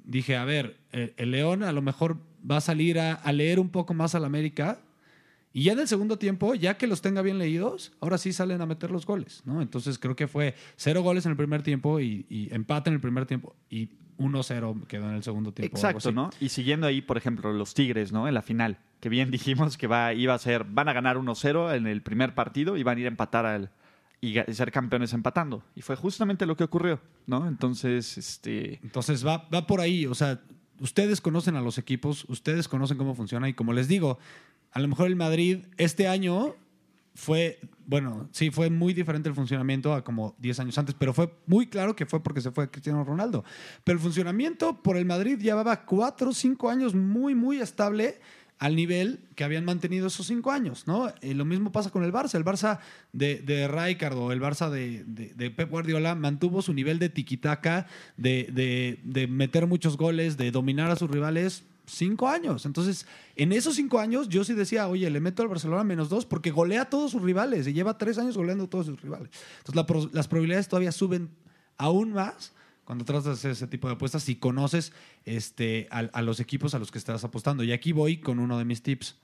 [0.05, 2.16] dije, a ver, el, el León a lo mejor
[2.49, 4.79] va a salir a, a leer un poco más al América
[5.53, 8.61] y ya en el segundo tiempo, ya que los tenga bien leídos, ahora sí salen
[8.61, 9.62] a meter los goles, ¿no?
[9.62, 13.01] Entonces creo que fue cero goles en el primer tiempo y, y empate en el
[13.01, 15.77] primer tiempo y 1-0 quedó en el segundo tiempo.
[15.77, 16.12] Exacto.
[16.12, 16.31] ¿no?
[16.40, 18.29] Y siguiendo ahí, por ejemplo, los Tigres, ¿no?
[18.29, 21.75] En la final, que bien dijimos que va, iba a ser, van a ganar 1-0
[21.75, 23.70] en el primer partido y van a ir a empatar al,
[24.20, 25.62] y ser campeones empatando.
[25.74, 27.48] Y fue justamente lo que ocurrió, ¿no?
[27.48, 28.78] Entonces, este...
[28.83, 30.40] Entonces va, va por ahí, o sea,
[30.80, 34.18] ustedes conocen a los equipos, ustedes conocen cómo funciona y como les digo,
[34.72, 36.54] a lo mejor el Madrid este año
[37.14, 41.35] fue, bueno, sí, fue muy diferente el funcionamiento a como 10 años antes, pero fue
[41.46, 43.44] muy claro que fue porque se fue Cristiano Ronaldo.
[43.85, 48.20] Pero el funcionamiento por el Madrid llevaba 4 o 5 años muy, muy estable
[48.61, 51.09] al nivel que habían mantenido esos cinco años, ¿no?
[51.23, 52.35] Eh, lo mismo pasa con el Barça.
[52.35, 52.79] El Barça
[53.14, 57.87] de, de Rijkaard o el Barça de, Pep Guardiola mantuvo su nivel de tiquitaca,
[58.18, 62.66] de, de- meter muchos goles, de dominar a sus rivales cinco años.
[62.66, 66.27] Entonces, en esos cinco años yo sí decía, oye, le meto al Barcelona menos dos
[66.27, 69.31] porque golea a todos sus rivales y lleva tres años goleando a todos sus rivales.
[69.64, 71.31] Entonces, las probabilidades todavía suben
[71.79, 72.53] aún más
[72.90, 74.92] cuando tratas de hacer ese tipo de apuestas si conoces
[75.24, 77.62] este, a, a los equipos a los que estás apostando.
[77.62, 79.14] Y aquí voy con uno de mis tips.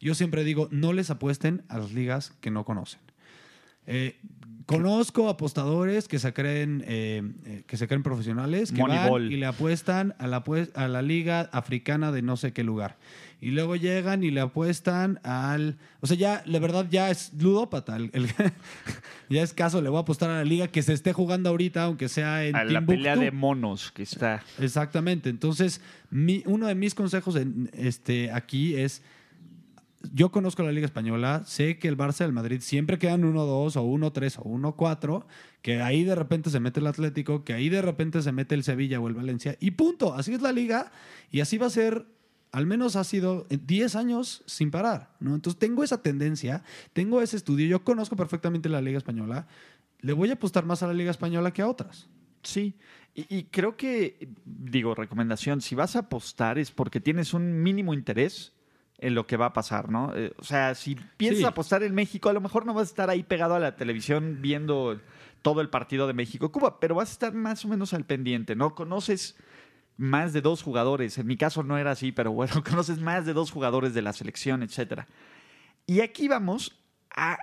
[0.00, 3.00] Yo siempre digo, no les apuesten a las ligas que no conocen.
[3.88, 4.20] Eh,
[4.66, 9.46] conozco apostadores que se creen, eh, eh, que se creen profesionales, que van y le
[9.46, 12.98] apuestan a la, pues- a la liga africana de no sé qué lugar.
[13.42, 15.76] Y luego llegan y le apuestan al...
[16.00, 17.96] O sea, ya, la verdad, ya es ludópata.
[17.96, 18.28] El- el-
[19.28, 21.82] ya es caso, le voy a apostar a la liga que se esté jugando ahorita,
[21.82, 22.92] aunque sea en A la Timbuktu.
[22.92, 24.44] pelea de monos que está...
[24.60, 25.28] Exactamente.
[25.28, 29.02] Entonces, mi- uno de mis consejos en- este, aquí es,
[30.12, 33.76] yo conozco la Liga Española, sé que el Barça y el Madrid siempre quedan 1-2
[33.76, 35.24] o 1-3 o 1-4,
[35.62, 38.62] que ahí de repente se mete el Atlético, que ahí de repente se mete el
[38.64, 40.14] Sevilla o el Valencia, y punto.
[40.14, 40.92] Así es la liga
[41.30, 42.04] y así va a ser,
[42.52, 45.10] al menos ha sido eh, 10 años sin parar.
[45.20, 45.34] ¿no?
[45.34, 46.62] Entonces tengo esa tendencia,
[46.92, 49.46] tengo ese estudio, yo conozco perfectamente la Liga Española,
[50.00, 52.08] le voy a apostar más a la Liga Española que a otras.
[52.42, 52.74] Sí,
[53.14, 57.94] y, y creo que, digo, recomendación, si vas a apostar es porque tienes un mínimo
[57.94, 58.52] interés
[58.98, 60.12] en lo que va a pasar, ¿no?
[60.14, 61.44] Eh, o sea, si piensas Sí.
[61.44, 64.38] apostar en México, a lo mejor no vas a estar ahí pegado a la televisión
[64.40, 65.00] viendo
[65.42, 68.74] todo el partido de México-Cuba, pero vas a estar más o menos al pendiente, ¿no?
[68.76, 69.36] Conoces
[69.96, 73.32] más de dos jugadores, en mi caso no era así, pero bueno, conoces más de
[73.32, 75.06] dos jugadores de la selección, etcétera.
[75.86, 76.78] Y aquí vamos
[77.14, 77.38] a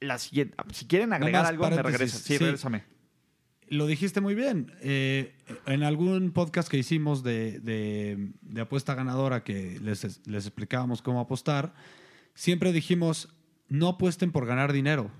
[0.00, 0.56] la siguiente.
[0.72, 2.20] Si quieren agregar algo, me regresas.
[2.20, 2.38] Sí, Sí.
[2.38, 2.84] regrésame.
[3.68, 4.72] Lo dijiste muy bien.
[4.82, 5.34] Eh,
[5.66, 11.20] en algún podcast que hicimos de, de- de apuesta ganadora que les, les explicábamos cómo
[11.20, 11.74] apostar,
[12.34, 13.28] siempre dijimos,
[13.68, 15.10] no apuesten por ganar dinero.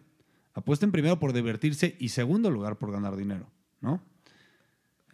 [0.52, 3.46] Apuesten primero por divertirse y segundo lugar por ganar dinero,
[3.80, 4.02] ¿no?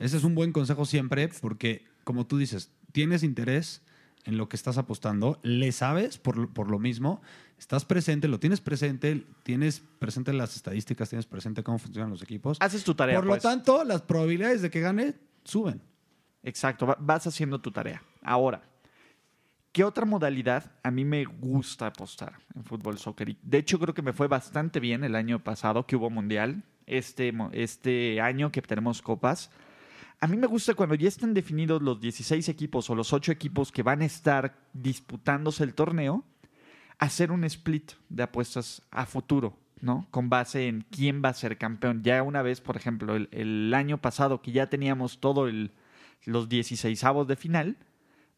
[0.01, 3.83] Ese es un buen consejo siempre porque, como tú dices, tienes interés
[4.25, 7.23] en lo que estás apostando, le sabes por, lo- por lo mismo,
[7.59, 12.59] estás presente, lo tienes presente, tienes presente las estadísticas, tienes presente cómo funcionan los equipos.
[12.61, 13.17] Haces tu tarea.
[13.17, 13.45] Por pues.
[13.45, 15.81] lo tanto, las probabilidades de que gane suben.
[16.43, 18.03] Exacto, va- vas haciendo tu tarea.
[18.23, 18.63] Ahora,
[19.73, 23.37] ¿qué otra modalidad a mí me gusta apostar en fútbol soccer?
[23.43, 26.63] De hecho, creo que me fue bastante bien el año pasado que hubo mundial.
[26.87, 29.51] Este, este año que tenemos copas.
[30.23, 33.73] A mí me gusta cuando ya están definidos los 16 equipos o los 8 equipos
[33.73, 36.25] que van a estar disputándose el torneo,
[36.99, 40.07] hacer un split de apuestas a futuro, ¿no?
[40.11, 42.03] Con base en quién va a ser campeón.
[42.03, 45.73] Ya una vez, por ejemplo, el, el año pasado que ya teníamos todo el,
[46.27, 47.79] los 16 avos de final,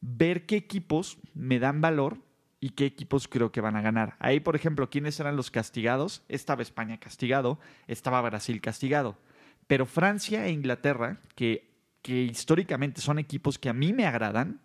[0.00, 2.18] ver qué equipos me dan valor
[2.60, 4.14] y qué equipos creo que van a ganar.
[4.20, 6.22] Ahí, por ejemplo, quiénes eran los castigados.
[6.28, 9.18] Estaba España castigado, estaba Brasil castigado.
[9.66, 11.71] Pero Francia e Inglaterra, que,
[12.02, 14.60] que históricamente son equipos que a mí me agradan,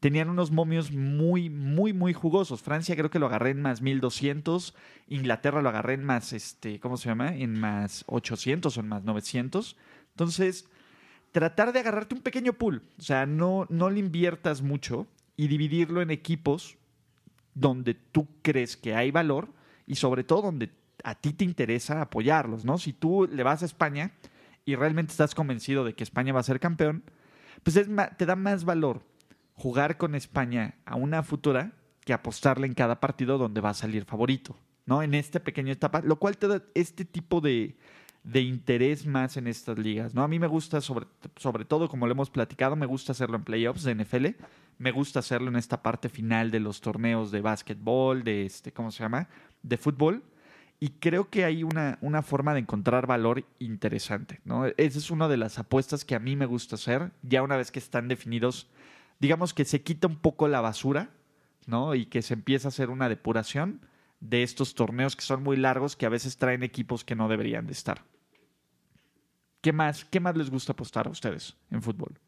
[0.00, 2.62] tenían unos momios muy, muy, muy jugosos.
[2.62, 4.74] Francia creo que lo agarré en más 1200,
[5.08, 7.36] Inglaterra lo agarré en más, este, ¿cómo se llama?
[7.36, 9.76] En más 800 o en más 900.
[10.12, 10.66] Entonces,
[11.32, 12.82] tratar de agarrarte un pequeño pool.
[12.98, 16.78] O sea, no, no le inviertas mucho y dividirlo en equipos
[17.54, 19.48] donde tú crees que hay valor
[19.86, 20.70] y sobre todo donde
[21.04, 22.78] a ti te interesa apoyarlos, ¿no?
[22.78, 24.12] Si tú le vas a España,
[24.70, 27.02] y realmente estás convencido de que España va a ser campeón,
[27.62, 29.02] pues es te da más valor
[29.54, 31.72] jugar con España a una futura
[32.04, 34.56] que apostarle en cada partido donde va a salir favorito,
[34.86, 35.02] ¿no?
[35.02, 37.76] En esta pequeña etapa, lo cual te da este tipo de,
[38.22, 40.22] de interés más en estas ligas, ¿no?
[40.22, 41.06] A mí me gusta, sobre,
[41.36, 44.26] sobre todo, como lo hemos platicado, me gusta hacerlo en playoffs de NFL,
[44.78, 48.90] me gusta hacerlo en esta parte final de los torneos de básquetbol, de este, ¿cómo
[48.92, 49.28] se llama?
[49.62, 50.22] De fútbol.
[50.82, 54.64] Y creo que hay una, una forma de encontrar valor interesante, ¿no?
[54.64, 57.70] Esa es una de las apuestas que a mí me gusta hacer, ya una vez
[57.70, 58.66] que están definidos,
[59.18, 61.10] digamos que se quita un poco la basura,
[61.66, 61.94] ¿no?
[61.94, 63.82] Y que se empieza a hacer una depuración
[64.20, 67.66] de estos torneos que son muy largos, que a veces traen equipos que no deberían
[67.66, 68.02] de estar.
[69.60, 72.18] ¿Qué más, qué más les gusta apostar a ustedes en fútbol?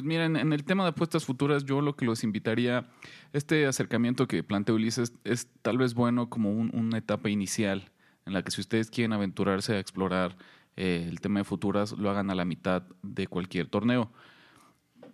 [0.00, 2.88] Pues miren, en el tema de apuestas futuras, yo lo que los invitaría,
[3.34, 7.90] este acercamiento que plantea Ulises es tal vez bueno como un- una etapa inicial
[8.24, 10.38] en la que si ustedes quieren aventurarse a explorar
[10.78, 14.10] eh, el tema de futuras, lo hagan a la mitad de cualquier torneo.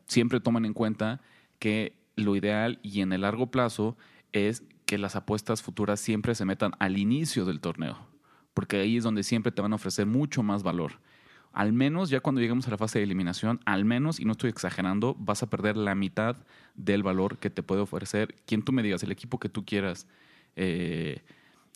[0.07, 1.21] Siempre tomen en cuenta
[1.59, 3.97] que lo ideal y en el largo plazo
[4.31, 8.07] es que las apuestas futuras siempre se metan al inicio del torneo,
[8.55, 11.01] porque ahí es donde siempre te van a ofrecer mucho más valor
[11.57, 14.51] al menos ya cuando lleguemos a la fase de eliminación, al menos, y no estoy
[14.51, 16.37] exagerando, vas a perder la mitad
[16.75, 20.07] del valor que te puede ofrecer quien tú me digas, el equipo que tú quieras
[20.55, 21.23] eh,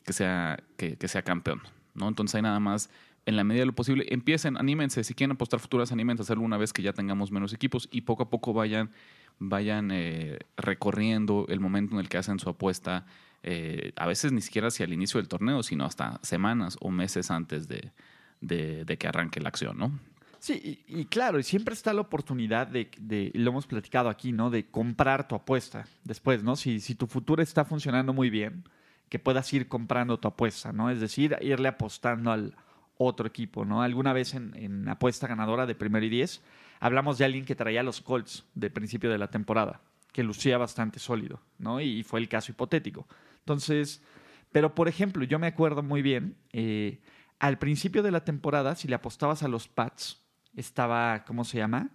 [0.05, 1.63] que, sea, que, sea campeón.
[1.95, 2.09] ¿no?
[2.09, 2.91] Entonces hay nada más,
[3.25, 6.45] en la medida de lo posible, empiecen, anímense, si quieren apostar futuras, anímense a hacerlo
[6.45, 8.91] una vez que ya tengamos menos equipos y poco a poco vayan,
[9.39, 13.07] vayan eh, recorriendo el momento en el que hacen su apuesta,
[13.43, 17.31] eh, a veces ni siquiera hacia el inicio del torneo, sino hasta semanas o meses
[17.31, 17.93] antes de,
[18.41, 19.99] de, que arranque la acción, ¿no?
[20.39, 24.49] Sí, y, claro, y siempre está la oportunidad de, lo hemos platicado aquí, ¿no?
[24.49, 26.57] De comprar tu apuesta después, ¿no?
[26.57, 28.65] Si, si tu futuro está funcionando muy bien,
[29.11, 30.89] que puedas ir comprando tu apuesta, ¿no?
[30.89, 32.57] Es decir, irle apostando al
[32.97, 33.83] otro equipo, ¿no?
[33.83, 36.43] Alguna vez en, en apuesta ganadora de primero y diez,
[36.81, 39.81] hablamos de alguien que traía los Colts de principio de la temporada,
[40.13, 41.81] que lucía bastante sólido, ¿no?
[41.81, 43.07] Y, fue el caso hipotético.
[43.41, 44.03] Entonces,
[44.51, 46.99] pero por ejemplo, yo me acuerdo muy bien, eh,
[47.41, 50.23] al principio de la temporada, si le apostabas a los Pats,
[50.55, 51.89] estaba, ¿cómo se llama?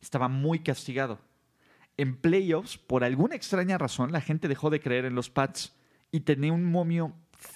[0.00, 1.18] Estaba muy castigado.
[1.96, 5.74] En playoffs, por alguna extraña razón, la gente dejó de creer en los Pats
[6.12, 7.12] y tenía un momio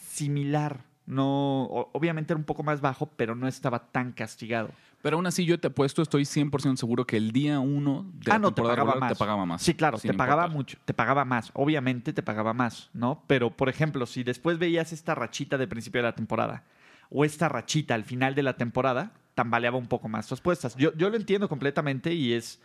[0.09, 0.85] similar.
[1.07, 4.71] No, obviamente era un poco más bajo, pero no estaba tan castigado.
[5.03, 8.35] Pero aún así yo te apuesto, estoy 100% seguro que el día uno de la
[8.35, 9.13] ah, no, te temporada pagaba regular más.
[9.13, 9.63] te pagaba más.
[9.63, 10.57] Sí, claro, te pagaba importar.
[10.57, 11.53] mucho, te pagaba más.
[11.55, 13.23] Obviamente te pagaba más, ¿no?
[13.29, 16.65] Pero, por ejemplo, si después veías esta rachita de principio de la temporada
[17.11, 20.77] o esta rachita al final de la temporada, tambaleaba un poco más tus apuestas.
[20.77, 22.61] Yo, yo lo entiendo completamente y es,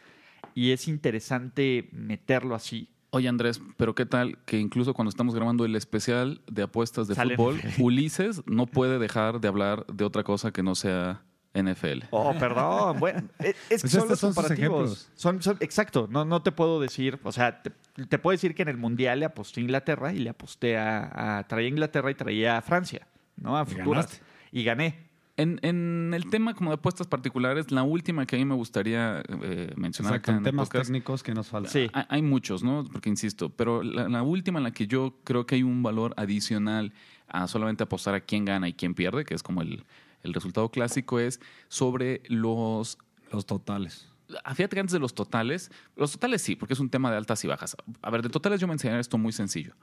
[0.55, 2.87] y es interesante meterlo así.
[3.13, 7.15] Oye Andrés, pero qué tal que incluso cuando estamos grabando el especial de apuestas de
[7.15, 7.81] Sale fútbol, NFL.
[7.81, 11.21] Ulises no puede dejar de hablar de otra cosa que no sea
[11.53, 12.03] NFL.
[12.11, 12.97] Oh, perdón.
[13.01, 14.73] Bueno, es, es que Pues son los son sus comparativos.
[14.79, 15.09] ejemplos.
[15.15, 16.07] Son, son- exacto.
[16.09, 17.71] No, no te puedo decir, o sea, te,
[18.05, 21.39] te puedo decir que en el Mundial le aposté a Inglaterra y le aposté a,
[21.39, 23.57] a- traía a Inglaterra y traía a Francia, ¿no?
[23.57, 24.05] A futuras.
[24.05, 24.30] ganaste.
[24.51, 25.09] Y gané.
[25.37, 29.23] En, en el tema como de apuestas particulares, la última que a mí me gustaría
[29.41, 31.71] eh, mencionar Exacto, acá en temas podcast, técnicos que nos faltan.
[31.71, 31.89] Sí.
[31.93, 32.83] Hay, hay muchos, ¿no?
[32.91, 36.13] Porque insisto, pero la, la última en la que yo creo que hay un valor
[36.17, 36.93] adicional
[37.27, 39.85] a solamente apostar a quién gana y quién pierde, que es como el,
[40.21, 42.97] el resultado clásico, es sobre los
[43.31, 44.09] Los totales.
[44.43, 47.17] Ah, Fíjate que antes de los totales, los totales sí, porque es un tema de
[47.17, 47.75] altas y bajas.
[48.01, 49.73] A ver, de totales yo me enseñaré esto muy sencillo.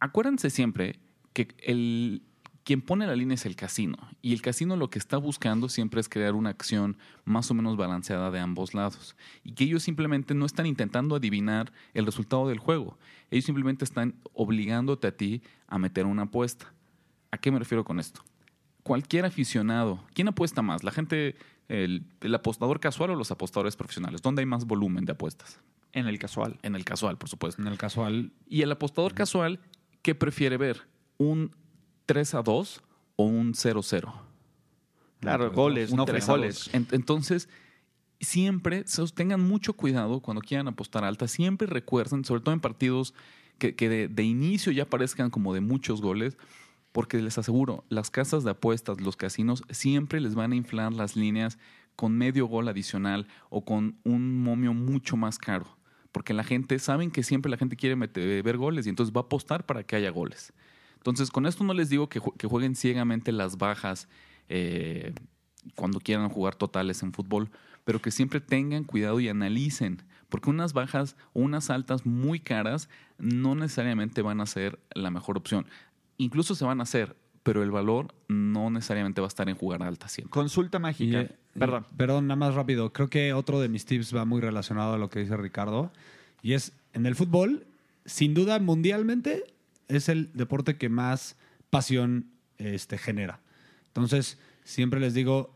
[0.00, 0.98] Acuérdense siempre
[1.34, 2.22] que el,
[2.64, 3.96] quien pone la línea es el casino.
[4.20, 7.76] Y el casino lo que está buscando siempre es crear una acción más o menos
[7.76, 9.16] balanceada de ambos lados.
[9.42, 12.98] Y que ellos simplemente no están intentando adivinar el resultado del juego.
[13.30, 16.72] Ellos simplemente están obligándote a ti a meter una apuesta.
[17.30, 18.22] ¿A qué me refiero con esto?
[18.82, 20.82] Cualquier aficionado, ¿quién apuesta más?
[20.82, 21.36] ¿La gente,
[21.68, 24.22] el, el apostador casual o los apostadores profesionales?
[24.22, 25.60] ¿Dónde hay más volumen de apuestas?
[25.92, 26.58] En el casual.
[26.62, 27.60] En el casual, por supuesto.
[27.62, 29.60] En el casual, Y el apostador casual,
[30.02, 30.88] ¿qué prefiere ver?
[31.18, 31.54] ¿Un
[32.06, 32.82] 3 a 2
[33.16, 34.12] o un 0-0?
[35.20, 36.54] Claro, goles, no 3 a frijoles.
[36.66, 36.74] 2.
[36.74, 37.48] En- Entonces,
[38.20, 38.84] siempre
[39.14, 41.28] tengan mucho cuidado cuando quieran apostar alta.
[41.28, 43.14] Siempre recuerden, sobre todo en partidos
[43.58, 46.36] que, que de, de inicio ya parezcan como de muchos goles,
[46.92, 51.16] porque les aseguro, las casas de apuestas, los casinos, siempre les van a inflar las
[51.16, 51.58] líneas
[51.96, 55.66] con medio gol adicional o con un momio mucho más caro.
[56.10, 59.20] Porque la gente, saben que siempre la gente quiere meter- ver goles y entonces va
[59.20, 60.52] a apostar para que haya goles.
[61.02, 64.08] Entonces, con esto no les digo que, que jueguen ciegamente las bajas
[64.48, 65.12] eh,
[65.74, 67.50] cuando quieran jugar totales en fútbol,
[67.84, 72.88] pero que siempre tengan cuidado y analicen, porque unas bajas o unas altas muy caras
[73.18, 75.66] no necesariamente van a ser la mejor opción.
[76.18, 79.82] Incluso se van a hacer, pero el valor no necesariamente va a estar en jugar
[79.82, 80.30] alta siempre.
[80.30, 81.22] Consulta mágica.
[81.22, 81.84] eh, Perdón.
[81.90, 82.92] y- perdón, nada más rápido.
[82.92, 85.92] Creo que otro de mis tips va muy relacionado a lo que dice Ricardo.
[86.42, 87.66] Y es, en el fútbol,
[88.04, 89.44] sin duda, mundialmente,
[89.96, 91.36] es el deporte que más
[91.70, 93.40] pasión este, genera.
[93.88, 95.54] Entonces, siempre les digo,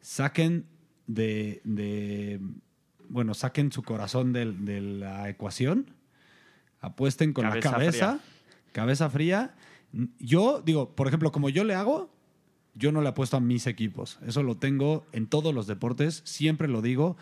[0.00, 0.66] saquen
[1.06, 2.40] de, de-
[3.08, 5.94] bueno, saquen su corazón de, la ecuación,
[6.80, 8.20] apuesten con Cabeza la cabeza, fría.
[8.72, 9.54] cabeza fría.
[10.18, 12.10] Yo, digo, por ejemplo, como yo le hago,
[12.74, 14.18] yo no le apuesto a mis equipos.
[14.26, 17.16] Eso lo tengo en todos los deportes, siempre lo digo.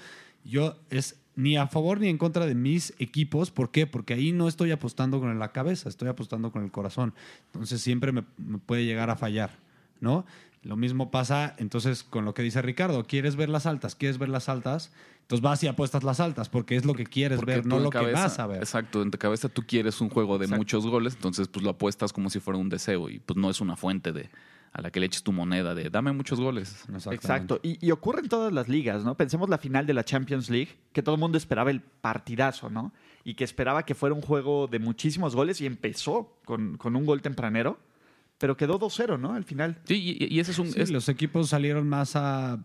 [0.44, 3.50] Yo es ni a favor ni en contra de mis equipos.
[3.50, 3.86] ¿Por qué?
[3.86, 7.14] Porque ahí no estoy apostando con la cabeza, estoy apostando con el corazón.
[7.46, 9.50] Entonces siempre me, me puede llegar a fallar,
[10.00, 10.24] ¿no?
[10.62, 13.04] Lo mismo pasa entonces con lo que dice Ricardo.
[13.04, 13.94] ¿Quieres ver las altas?
[13.94, 14.92] ¿Quieres ver las altas?
[15.22, 17.88] Entonces vas y apuestas las altas porque es lo que quieres Porque ver, no lo
[17.88, 18.58] cabeza- que vas a ver.
[18.58, 20.60] Exacto, en tu cabeza tú quieres un juego de Exacto.
[20.60, 23.60] muchos goles, entonces pues lo apuestas como si fuera un deseo y pues no es
[23.62, 24.28] una fuente de
[24.72, 26.84] a la que le eches tu moneda de dame muchos goles.
[27.10, 27.58] Exacto.
[27.62, 29.16] Y, y ocurre en todas las ligas, ¿no?
[29.16, 32.92] Pensemos la final de la Champions League, que todo el mundo esperaba el partidazo, ¿no?
[33.24, 37.04] Y que esperaba que fuera un juego de muchísimos goles y empezó con, con un
[37.04, 37.78] gol tempranero,
[38.38, 39.34] pero quedó 2-0, ¿no?
[39.34, 39.78] Al final.
[39.84, 40.70] Sí, y, y ese es un...
[40.70, 42.64] Sí, es- los equipos salieron más a,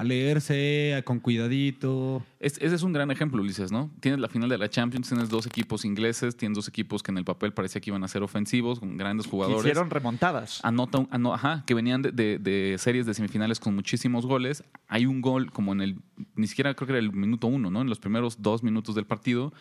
[0.00, 2.22] a leerse, a- con cuidadito.
[2.40, 3.90] Es- ese es un gran ejemplo, Ulises, ¿no?
[4.00, 7.18] Tienes la final de la Champions, tienes dos equipos ingleses, tienes dos equipos que en
[7.18, 9.60] el papel parecía que iban a ser ofensivos, con grandes jugadores.
[9.60, 10.60] Hicieron remontadas.
[10.64, 14.64] Anota, un- ano- ajá, que venían de, de- de series de semifinales con muchísimos goles.
[14.88, 15.96] Hay un gol como en el,
[16.34, 17.80] ni siquiera creo que era el minuto uno, ¿no?
[17.82, 19.52] En los primeros dos minutos del partido,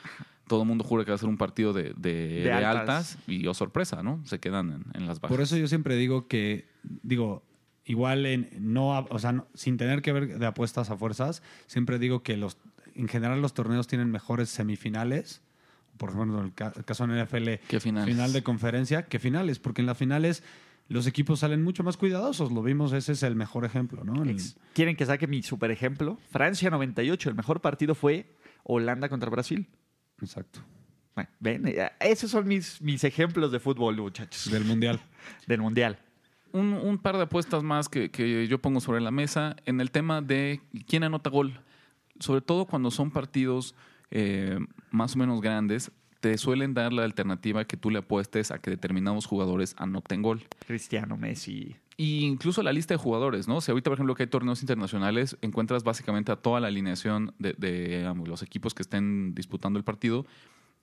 [0.48, 2.80] todo el mundo jura que va a ser un partido de, de- de altas.
[3.16, 3.18] altas.
[3.28, 4.22] y oh sorpresa, ¿no?
[4.26, 5.36] Se quedan en, en las bajas.
[5.36, 6.68] Por eso yo siempre digo que,
[7.04, 7.44] digo,
[7.90, 12.00] igual en, no, o sea, no- sin tener que ver de apuestas a fuerzas, siempre
[12.00, 12.58] digo que los,
[12.96, 15.42] en general los torneos tienen mejores semifinales.
[15.98, 17.50] Por ejemplo, en el, ca- el caso en NFL,
[17.80, 20.44] final de conferencia, que finales, porque en las finales
[20.88, 22.52] los equipos salen mucho más cuidadosos.
[22.52, 24.24] Lo vimos, ese es el mejor ejemplo, ¿no?
[24.74, 26.18] ¿Quieren que saque mi super ejemplo?
[26.32, 29.68] Francia 98, el mejor partido fue Holanda contra Brasil.
[30.22, 30.62] exacto.
[31.16, 35.02] Bueno, ven, eh, esos son mis, mis ejemplos de fútbol, muchachos, Del mundial.
[35.48, 36.00] del Mundial.
[36.54, 39.92] Un, un par de apuestas más que, que yo pongo sobre la mesa en el
[39.92, 41.62] tema de quién anota gol.
[42.20, 43.76] Sobre todo cuando son partidos
[44.12, 44.60] eh,
[44.92, 48.70] más o menos grandes, te suelen dar la alternativa que tú le apuestes a que
[48.70, 50.44] determinados jugadores anoten gol.
[50.68, 51.76] Cristiano, Messi.
[51.96, 53.62] Y incluso la lista de jugadores, ¿no?
[53.62, 57.54] Si ahorita, por ejemplo, que hay torneos internacionales, encuentras básicamente a toda la alineación de,
[57.58, 60.26] de, los equipos que estén disputando el partido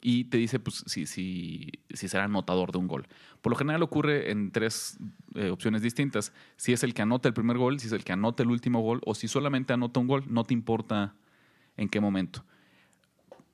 [0.00, 3.06] y te dice pues si, si, si será anotador de un gol.
[3.40, 4.98] Por lo general ocurre en tres
[5.34, 6.32] eh, opciones distintas.
[6.56, 8.80] Si es el que anota el primer gol, si es el que anota el último
[8.80, 11.14] gol o si solamente anota un gol, no te importa
[11.76, 12.44] en qué momento.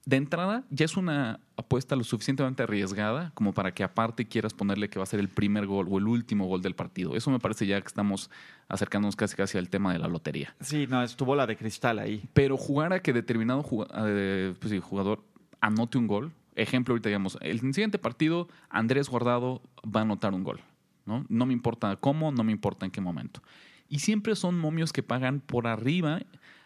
[0.05, 4.89] De entrada, ya es una apuesta lo suficientemente arriesgada como para que aparte quieras ponerle
[4.89, 7.15] que va a ser el primer gol o el último gol del partido.
[7.15, 8.29] Eso me parece ya que estamos
[8.67, 10.57] acercándonos casi casi al tema de la lotería.
[10.61, 12.29] Sí, no, estuvo la de cristal ahí.
[12.33, 15.23] Pero jugar a que determinado eh, pues sí, jugador
[15.63, 16.33] anote un gol.
[16.55, 20.61] Ejemplo, ahorita digamos, el siguiente partido, Andrés Guardado va a anotar un gol.
[21.07, 21.25] ¿no?
[21.29, 23.43] no me importa cómo, no me importa en qué momento.
[23.89, 26.21] Y siempre son momios que pagan por arriba,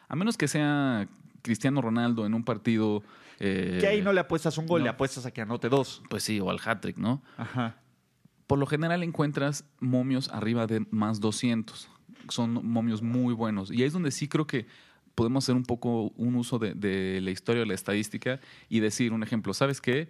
[0.09, 1.09] a menos que sea
[1.43, 3.03] Cristiano Ronaldo en un partido.
[3.39, 4.85] eh, Que ahí no le apuestas un gol, no.
[4.85, 6.03] le apuestas a que anote dos.
[6.11, 7.23] Pues sí, o al hat-trick, ¿no?
[7.37, 7.77] Ajá.
[8.47, 11.89] Por lo general encuentras momios arriba de más 200.
[12.29, 13.71] Son momios muy buenos.
[13.71, 14.67] Y ahí es donde sí creo que
[15.17, 19.25] podemos hacer un poco un uso de, la historia, de la estadística y decir un
[19.25, 19.53] ejemplo.
[19.55, 20.09] ¿Sabes qué?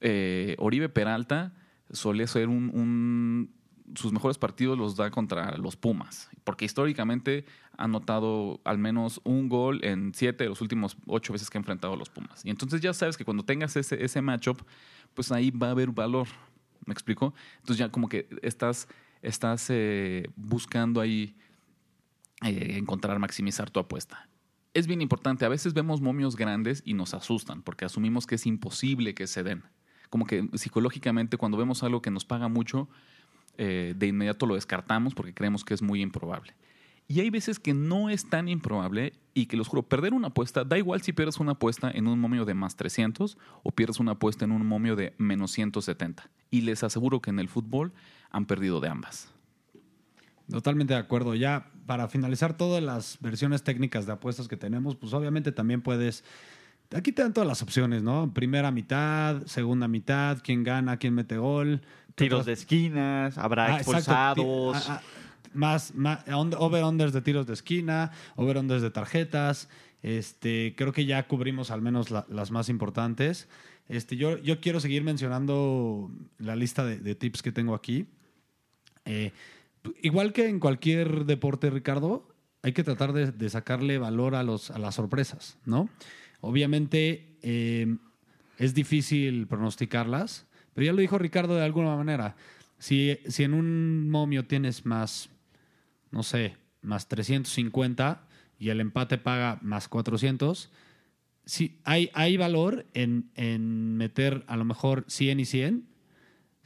[0.00, 1.52] Eh, Oribe Peralta
[1.92, 3.54] solía ser un, un-
[3.94, 6.28] Sus mejores partidos los da contra los Pumas.
[6.42, 7.44] Porque históricamente
[7.78, 11.60] ha anotado al menos un gol en siete de los últimos ocho veces que ha
[11.60, 12.44] enfrentado a los Pumas.
[12.44, 14.62] Y entonces ya sabes que cuando tengas ese, ese matchup,
[15.14, 16.26] pues ahí va a haber valor.
[16.84, 17.32] ¿Me explico?
[17.58, 18.88] Entonces ya como que estás,
[19.22, 21.36] estás eh, buscando ahí
[22.44, 24.28] eh, encontrar, maximizar tu apuesta.
[24.76, 28.44] Es bien importante, a veces vemos momios grandes y nos asustan porque asumimos que es
[28.44, 29.62] imposible que se den.
[30.10, 32.86] Como que psicológicamente cuando vemos algo que nos paga mucho,
[33.56, 36.52] eh, de inmediato lo descartamos porque creemos que es muy improbable.
[37.08, 40.62] Y hay veces que no es tan improbable y que los juro, perder una apuesta,
[40.62, 44.12] da igual si pierdes una apuesta en un momio de más 300 o pierdes una
[44.12, 46.28] apuesta en un momio de menos 170.
[46.50, 47.94] Y les aseguro que en el fútbol
[48.30, 49.32] han perdido de ambas.
[50.50, 51.34] Totalmente de acuerdo.
[51.34, 56.24] Ya para finalizar todas las versiones técnicas de apuestas que tenemos, pues obviamente también puedes.
[56.94, 58.32] Aquí te dan todas las opciones, ¿no?
[58.32, 61.80] Primera mitad, segunda mitad, quién gana, quién mete gol.
[62.14, 64.76] Tiros de esquinas, habrá Ah, expulsados.
[64.88, 65.02] Ah, ah,
[65.52, 69.68] más, más over-unders de tiros de esquina, over-unders de tarjetas.
[70.02, 73.48] Este, creo que ya cubrimos al menos la- las más importantes.
[73.88, 78.06] Este, yo, yo quiero seguir mencionando la lista de, de tips que tengo aquí.
[79.04, 79.32] Eh,
[80.02, 84.78] igual que en cualquier deporte, Ricardo, hay que tratar de, sacarle valor a, los, a
[84.78, 85.88] las sorpresas, ¿no?
[86.40, 87.96] Obviamente eh,
[88.58, 92.36] es difícil pronosticarlas, pero ya lo dijo Ricardo de alguna manera.
[92.78, 95.30] Si, en un momio tienes más,
[96.10, 98.26] no sé, más 350
[98.58, 100.70] y el empate paga más 400,
[101.44, 105.95] sí, hay, hay valor en, en meter a lo mejor 100 y 100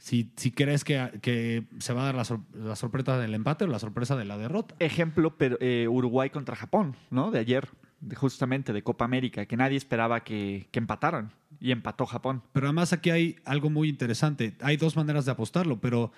[0.03, 3.65] si, si crees que, que se va a dar la, sor- la sorpresa del empate
[3.65, 4.73] o la sorpresa de la derrota.
[4.79, 7.29] Ejemplo, pero, eh, Uruguay contra Japón, ¿no?
[7.29, 11.33] De ayer, de justamente de Copa América, que nadie esperaba que, que empataran.
[11.59, 12.41] Y empató Japón.
[12.51, 14.55] Pero además aquí hay algo muy interesante.
[14.61, 16.11] Hay dos maneras de apostarlo, pero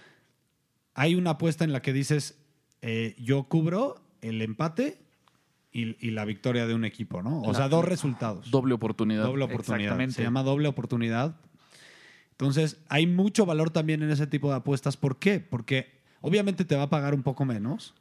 [0.93, 2.37] hay una apuesta en la que dices,
[2.81, 4.97] eh, yo cubro el empate
[5.73, 7.41] y, y la victoria de un equipo, ¿no?
[7.41, 8.49] O La- sea, dos resultados.
[8.49, 9.23] Doble oportunidad.
[9.25, 9.81] Doble oportunidad.
[9.81, 10.15] Exactamente.
[10.15, 11.35] Se llama doble oportunidad.
[12.43, 14.97] Entonces, hay mucho valor también en ese tipo de apuestas.
[14.97, 15.39] ¿Por qué?
[15.39, 17.93] Porque obviamente te va a pagar un poco menos,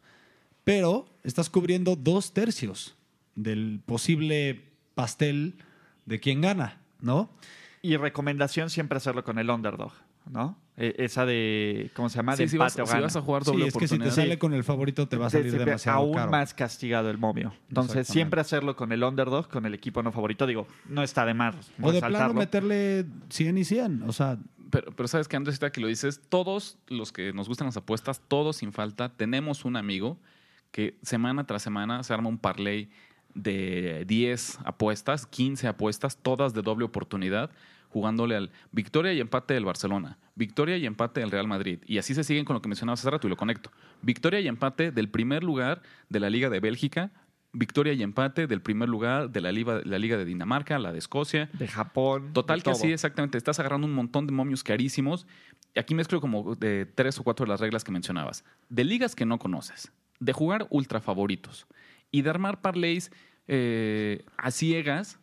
[0.65, 2.97] pero estás cubriendo dos tercios
[3.37, 4.65] del posible
[4.97, 5.55] pastel
[6.07, 7.31] de quien gana, ¿no?
[7.83, 9.93] Y recomendación siempre hacerlo con el underdog,
[10.29, 10.59] ¿no?
[10.79, 12.35] Eh, esa de, ¿cómo se llama?
[12.35, 13.99] De Sí, si empate vas, o si vas a jugar Sí, doble es que si
[13.99, 16.31] te sale con el favorito te va a salir Te- te- demasiado aún caro.
[16.31, 17.53] más castigado el momio.
[17.69, 20.47] Entonces, siempre hacerlo con el underdog, con el equipo no favorito.
[20.47, 24.03] Digo, no está de más O de plano meterle 100 y 100.
[24.05, 24.39] O sea,
[24.71, 27.77] Pero, pero sabes que Andrés, ahorita que lo dices, todos los que nos gustan las
[27.77, 30.17] apuestas, todos sin falta, tenemos un amigo
[30.71, 32.89] que semana tras semana se arma un parlay
[33.35, 37.51] de 10 apuestas, 15 apuestas, todas de doble oportunidad,
[37.93, 41.81] jugándole al victoria y empate del Barcelona, victoria y empate del Real Madrid.
[41.87, 43.71] Y así se siguen con lo que mencionabas hace rato y lo conecto.
[44.01, 47.11] Victoria y empate del primer lugar de la Liga de Bélgica,
[47.53, 50.99] victoria y empate del primer lugar de la Liga, la Liga de Dinamarca, la de
[50.99, 52.33] Escocia, De Japón.
[52.33, 52.81] Total de que todo.
[52.81, 53.37] sí, exactamente.
[53.37, 55.27] Estás agarrando un montón de momios carísimos.
[55.75, 58.45] Y aquí mezclo como de tres o cuatro de las reglas que mencionabas.
[58.71, 61.67] De ligas que no conoces, de jugar ultra favoritos
[62.11, 63.11] y de armar parlays
[63.49, 65.19] eh, a ciegas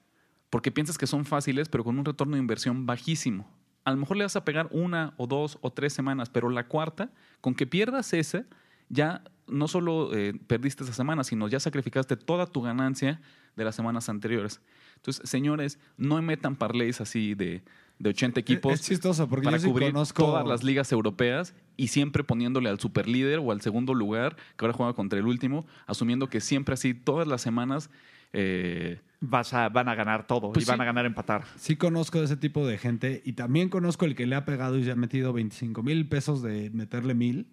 [0.50, 3.48] porque piensas que son fáciles, pero con un retorno de inversión bajísimo.
[3.86, 6.68] A lo mejor le vas a pegar una o dos o tres semanas, pero la
[6.68, 8.46] cuarta, con que pierdas esa,
[8.90, 13.22] ya no solo eh, perdiste esa semana, sino ya sacrificaste toda tu ganancia
[13.56, 14.62] de las semanas anteriores.
[14.96, 17.64] Entonces, señores, no metan parlays así de,
[18.00, 20.24] de 80 equipos es chistoso porque para yo sí cubrir conozco...
[20.24, 24.74] todas las ligas europeas y siempre poniéndole al superlíder o al segundo lugar, que ahora
[24.74, 27.90] juega contra el último, asumiendo que siempre así, todas las semanas...
[28.34, 30.82] eh, Vas a, van a ganar todo Pues y van sí.
[30.82, 31.44] a ganar empatar.
[31.58, 34.78] Sí conozco de ese tipo de gente y también conozco el que le ha pegado
[34.78, 37.48] y se ha metido 25 mil pesos de meterle mil,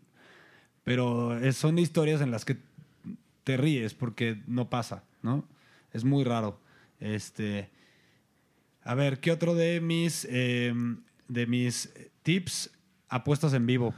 [0.85, 2.57] pero es- son historias en las que
[3.43, 5.45] te ríes porque no pasa, ¿no?
[5.93, 6.61] Es muy raro.
[7.01, 7.69] Este,
[8.85, 10.73] a ver, ¿qué otro de mis, eh,
[11.29, 11.93] de mis
[12.23, 12.71] tips?
[13.09, 13.95] Apuestas en vivo.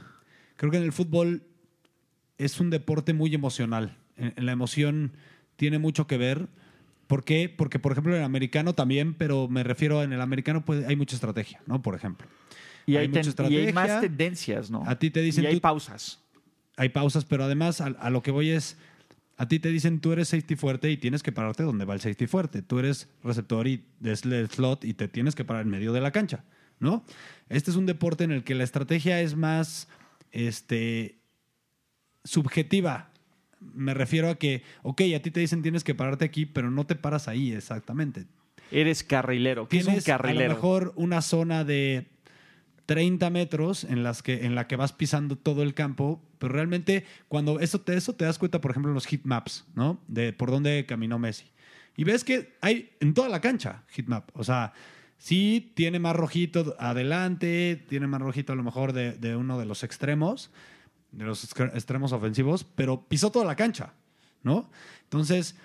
[0.55, 1.43] Creo que en el fútbol
[2.37, 3.95] es un deporte muy emocional.
[4.17, 5.13] En, en la emoción
[5.55, 6.47] tiene mucho que ver.
[7.09, 7.49] ¿Por qué?
[7.49, 10.95] Porque, por ejemplo, en el americano también, pero me refiero en el americano pues, hay
[10.95, 11.81] mucha estrategia, ¿no?
[11.81, 12.27] Por ejemplo.
[12.85, 14.83] Y Hay hay, mucha y hay más tendencias, ¿no?
[14.85, 16.19] A ti te dicen Y hay tú- pausas.
[16.77, 18.77] Hay pausas, pero además a, a lo que voy es,
[19.37, 21.99] a ti te dicen tú eres safety fuerte y tienes que pararte donde va el
[21.99, 22.61] safety fuerte.
[22.61, 26.01] Tú eres receptor y des el slot y te tienes que parar en medio de
[26.01, 26.43] la cancha,
[26.79, 27.03] ¿no?
[27.49, 29.87] Este es un deporte en el que la estrategia es más,
[30.31, 31.17] este,
[32.23, 33.08] subjetiva.
[33.59, 36.85] Me refiero a que, ok, a ti te dicen tienes que pararte aquí, pero no
[36.85, 38.25] te paras ahí exactamente.
[38.71, 39.67] Eres carrilero.
[39.67, 40.53] ¿Qué es un Tienes a lo carrilero?
[40.53, 42.07] mejor una zona de
[42.85, 47.05] 30 metros en, las que, en la que vas pisando todo el campo, pero realmente
[47.27, 49.99] cuando eso te, eso te das cuenta, por ejemplo, en los heat maps, ¿no?
[50.07, 51.45] De por dónde caminó Messi.
[51.95, 54.29] Y ves que hay en toda la cancha heat map.
[54.33, 54.73] O sea,
[55.17, 59.65] sí tiene más rojito adelante, tiene más rojito a lo mejor de, de uno de
[59.65, 60.49] los extremos,
[61.11, 63.93] de los extre- extremos ofensivos, pero pisó toda la cancha,
[64.43, 64.69] ¿no?
[65.03, 65.55] Entonces,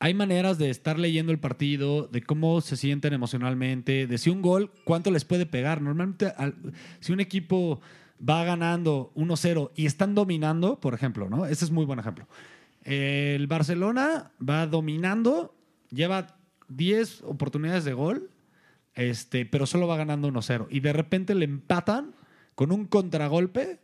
[0.00, 4.42] hay maneras de estar leyendo el partido, de cómo se sienten emocionalmente, de si un
[4.42, 5.80] gol, cuánto les puede pegar.
[5.80, 6.56] Normalmente, al-
[7.00, 7.80] si un equipo
[8.20, 11.46] va ganando 1-0 y están dominando, por ejemplo, ¿no?
[11.46, 12.26] Ese es muy buen ejemplo.
[12.82, 15.54] El Barcelona va dominando,
[15.90, 16.36] lleva
[16.68, 18.30] 10 oportunidades de gol,
[18.94, 20.66] este, pero solo va ganando 1-0.
[20.68, 22.14] Y de repente le empatan
[22.56, 23.80] con un contragolpe,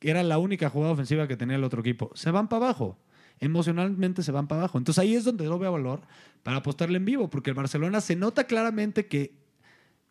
[0.00, 2.10] era la única jugada ofensiva que tenía el otro equipo.
[2.14, 2.98] Se van para abajo.
[3.38, 4.78] Emocionalmente se van para abajo.
[4.78, 6.00] Entonces ahí es donde no veo valor
[6.42, 9.34] para apostarle en vivo, porque el Barcelona se nota claramente que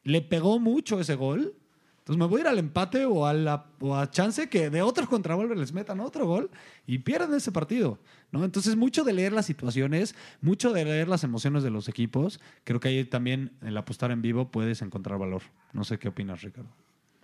[0.04, 1.56] le pegó mucho ese gol.
[2.00, 3.68] Entonces me voy a ir al empate o a, la,
[4.10, 6.50] chance que de otros contragolpes les metan otro gol
[6.88, 8.00] y pierdan ese partido.
[8.32, 8.44] ¿no?
[8.44, 12.40] Entonces mucho de leer las situaciones, mucho de leer las emociones de los equipos.
[12.64, 15.44] Creo que ahí también el apostar en vivo puedes encontrar valor.
[15.72, 16.70] No sé qué opinas, Ricardo.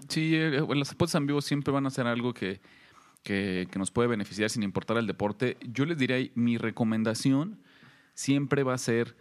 [0.10, 2.62] Sí, eh, las apuestas en vivo siempre van a ser algo que
[3.26, 7.60] que, que nos puede beneficiar sin importar el deporte, yo les diría, mi recomendación
[8.14, 9.18] siempre va a ser,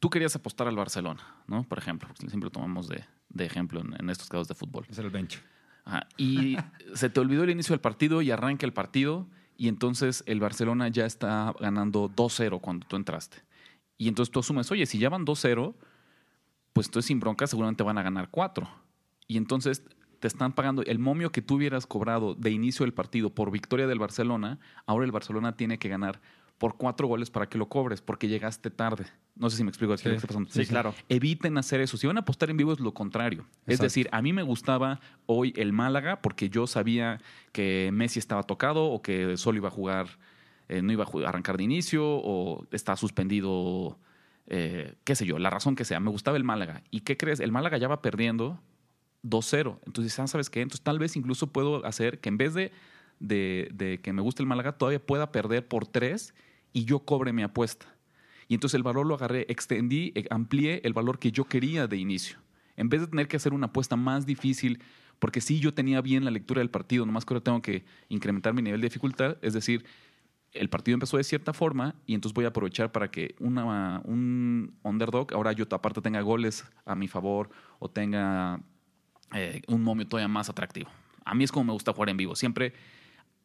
[0.00, 1.62] tú querías apostar al Barcelona, ¿no?
[1.64, 4.86] Por ejemplo, porque siempre lo tomamos de, de ejemplo en, en estos casos de fútbol.
[4.88, 5.38] Es el bench.
[5.84, 6.56] Ajá, Y
[6.94, 9.28] se te olvidó el inicio del partido y arranca el partido
[9.58, 13.44] y entonces el Barcelona ya está ganando 2-0 cuando tú entraste.
[13.98, 15.74] Y entonces tú asumes, oye, si ya van 2-0,
[16.72, 18.66] pues entonces sin bronca seguramente van a ganar 4.
[19.28, 19.82] Y entonces
[20.22, 23.88] te están pagando el momio que tú hubieras cobrado de inicio del partido por victoria
[23.88, 26.20] del Barcelona, ahora el Barcelona tiene que ganar
[26.58, 29.06] por cuatro goles para que lo cobres, porque llegaste tarde.
[29.34, 29.96] No sé si me explico.
[29.96, 30.48] ¿qué está pasando?
[30.48, 30.94] Sí, claro.
[31.08, 31.96] Eviten hacer eso.
[31.96, 33.48] Si van a apostar en vivo es lo contrario.
[33.66, 37.20] Es decir, a mí me gustaba hoy el Málaga porque yo sabía
[37.50, 40.06] que Messi estaba tocado o que solo iba a jugar,
[40.68, 43.98] eh, no iba a arrancar de inicio o está suspendido,
[44.46, 45.98] eh, qué sé yo, la razón que sea.
[45.98, 46.84] Me gustaba el Málaga.
[46.92, 47.40] ¿Y qué crees?
[47.40, 48.60] El Málaga ya va perdiendo
[49.22, 49.78] 2-0.
[49.86, 50.60] Entonces, ah, ¿sabes qué?
[50.60, 52.72] Entonces tal vez incluso puedo hacer que en vez de,
[53.20, 56.34] de, que me guste el Málaga, todavía pueda perder por 3
[56.72, 57.86] y yo cobre mi apuesta.
[58.48, 61.96] Y entonces el valor lo agarré, extendí, eh, amplié el valor que yo quería de
[61.96, 62.38] inicio.
[62.76, 64.82] En vez de tener que hacer una apuesta más difícil,
[65.18, 68.54] porque sí yo tenía bien la lectura del partido, nomás que ahora tengo que incrementar
[68.54, 69.84] mi nivel de dificultad, es decir,
[70.52, 75.32] el partido empezó de cierta forma y entonces voy a aprovechar para que un underdog,
[75.32, 78.60] ahora yo aparte tenga goles a mi favor o tenga
[79.34, 80.90] eh, un momio todavía más atractivo.
[81.24, 82.74] A mí es como me gusta jugar en vivo, siempre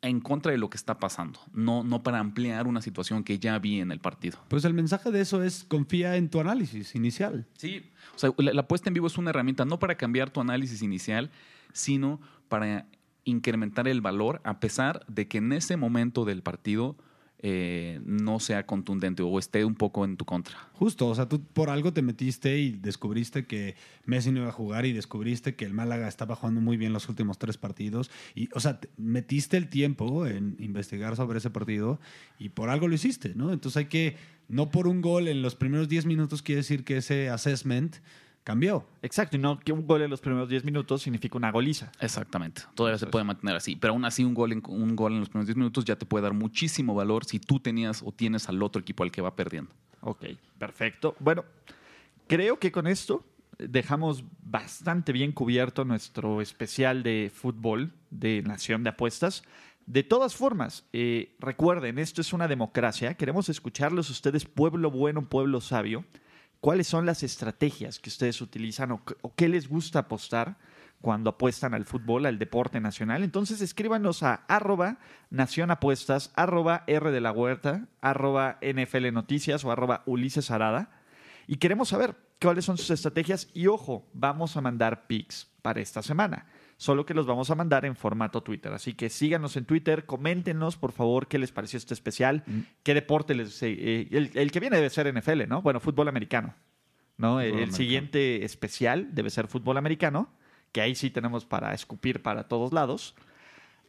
[0.01, 3.57] en contra de lo que está pasando, no, no para ampliar una situación que ya
[3.57, 4.37] vi en el partido.
[4.47, 7.47] Pues el mensaje de eso es confía en tu análisis inicial.
[7.57, 10.39] Sí, o sea, la, la apuesta en vivo es una herramienta no para cambiar tu
[10.39, 11.31] análisis inicial,
[11.73, 12.85] sino para
[13.23, 16.95] incrementar el valor a pesar de que en ese momento del partido
[17.39, 20.57] eh, no sea contundente o esté un poco en tu contra.
[20.73, 23.75] Justo, o sea, tú por algo te metiste y descubriste que
[24.05, 27.07] Messi no iba a jugar y descubriste que el Málaga estaba jugando muy bien los
[27.09, 28.09] últimos tres partidos.
[28.33, 31.99] Y, o sea, te- metiste el tiempo en investigar sobre ese partido
[32.39, 33.53] y por algo lo hiciste, ¿no?
[33.53, 34.15] Entonces hay que,
[34.47, 37.97] no por un gol en los primeros 10 minutos quiere decir que ese assessment
[38.47, 38.85] cambió.
[39.01, 41.91] Exacto, y no que un gol en los primeros 10 minutos significa una goliza.
[41.99, 42.61] Exactamente.
[42.75, 43.75] Todavía se puede mantener así.
[43.75, 46.05] Pero aún así, un gol, en, un gol en los primeros 10 minutos ya te
[46.05, 49.35] puede dar muchísimo valor si tú tenías o tienes al otro equipo al que va
[49.35, 49.69] perdiendo.
[49.99, 50.27] Ok,
[50.57, 51.13] perfecto.
[51.19, 51.43] Bueno,
[52.27, 53.25] creo que con esto
[53.59, 59.43] dejamos bastante bien cubierto nuestro especial de fútbol de Nación de Apuestas.
[59.87, 63.13] De todas formas, eh, recuerden, esto es una democracia.
[63.15, 66.05] Queremos escucharlos ustedes, pueblo bueno, pueblo sabio.
[66.61, 69.01] ¿Cuáles son las estrategias que ustedes utilizan o,
[69.35, 70.57] qué- les gusta apostar
[71.01, 73.23] cuando apuestan al fútbol, al deporte nacional?
[73.23, 74.97] Entonces escríbanos a arroba
[76.35, 80.89] arroba R de la Huerta, arroba NFL Noticias o arroba Ulises Arada.
[81.45, 83.49] Y queremos saber cuáles son sus estrategias.
[83.53, 86.47] Y ojo, vamos a mandar pics para esta semana.
[86.77, 88.71] Solo que los vamos a mandar en formato Twitter.
[88.71, 92.43] Así que síganos en Twitter, coméntenos por favor qué les pareció este especial,
[92.83, 93.61] qué deporte les...
[93.63, 95.61] eh, el, el que viene debe ser NFL, ¿no?
[95.61, 96.53] Bueno, fútbol americano.
[97.17, 97.41] ¿no?
[97.41, 97.75] el americano.
[97.75, 100.29] siguiente especial debe ser fútbol americano,
[100.71, 103.15] que ahí sí tenemos para escupir para todos lados.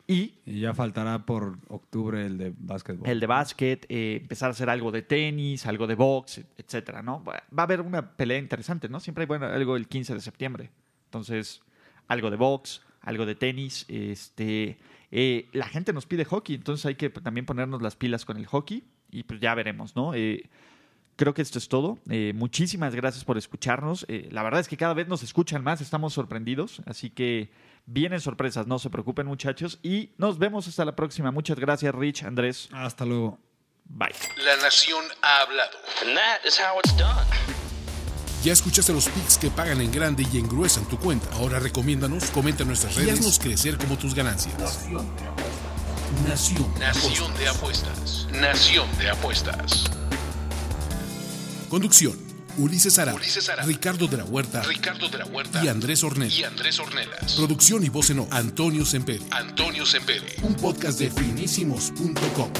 [0.06, 3.06] Y Y ya faltará por octubre el de básquetbol.
[3.06, 7.22] el de básquet, eh, empezar a hacer algo de tenis, algo de box, etcétera, ¿no?
[7.22, 9.00] Va va a haber una pelea interesante, ¿no?
[9.00, 10.70] Siempre hay bueno, algo el 15 de septiembre.
[11.04, 11.60] Entonces,
[12.08, 14.78] algo de box, algo de tenis, este
[15.10, 18.46] eh, la gente nos pide hockey, entonces hay que también ponernos las pilas con el
[18.46, 20.14] hockey y pues ya veremos, ¿no?
[20.14, 20.48] Eh,
[21.18, 21.98] creo que esto es todo.
[22.08, 24.06] Eh, muchísimas gracias por escucharnos.
[24.08, 27.50] Eh, la verdad es que cada vez nos escuchan más, estamos sorprendidos, así que
[27.86, 31.30] vienen sorpresas, no se preocupen muchachos y nos vemos hasta la próxima.
[31.30, 32.68] Muchas gracias Rich, Andrés.
[32.72, 33.38] Hasta luego.
[33.84, 34.14] Bye.
[34.44, 35.76] La nación ha hablado.
[38.44, 41.28] Ya escuchaste los picks que pagan en grande y engruesan tu cuenta.
[41.34, 44.54] Ahora recomiéndanos, comenta en nuestras redes y haznos crecer como tus ganancias.
[46.26, 46.72] Nación.
[46.78, 48.26] Nación de apuestas.
[48.32, 49.84] Nación de apuestas.
[51.68, 52.16] Conducción.
[52.56, 53.68] Ulises Ara, Ulises Arada.
[53.68, 56.36] Ricardo de la Huerta Ricardo de la Huerta y Andrés Ornella.
[56.36, 57.34] y Andrés Ornelas.
[57.34, 59.24] Producción y voz en off, Antonio Semperi.
[59.30, 60.34] Antonio Sempere.
[60.42, 62.50] Un podcast de finísimos.com.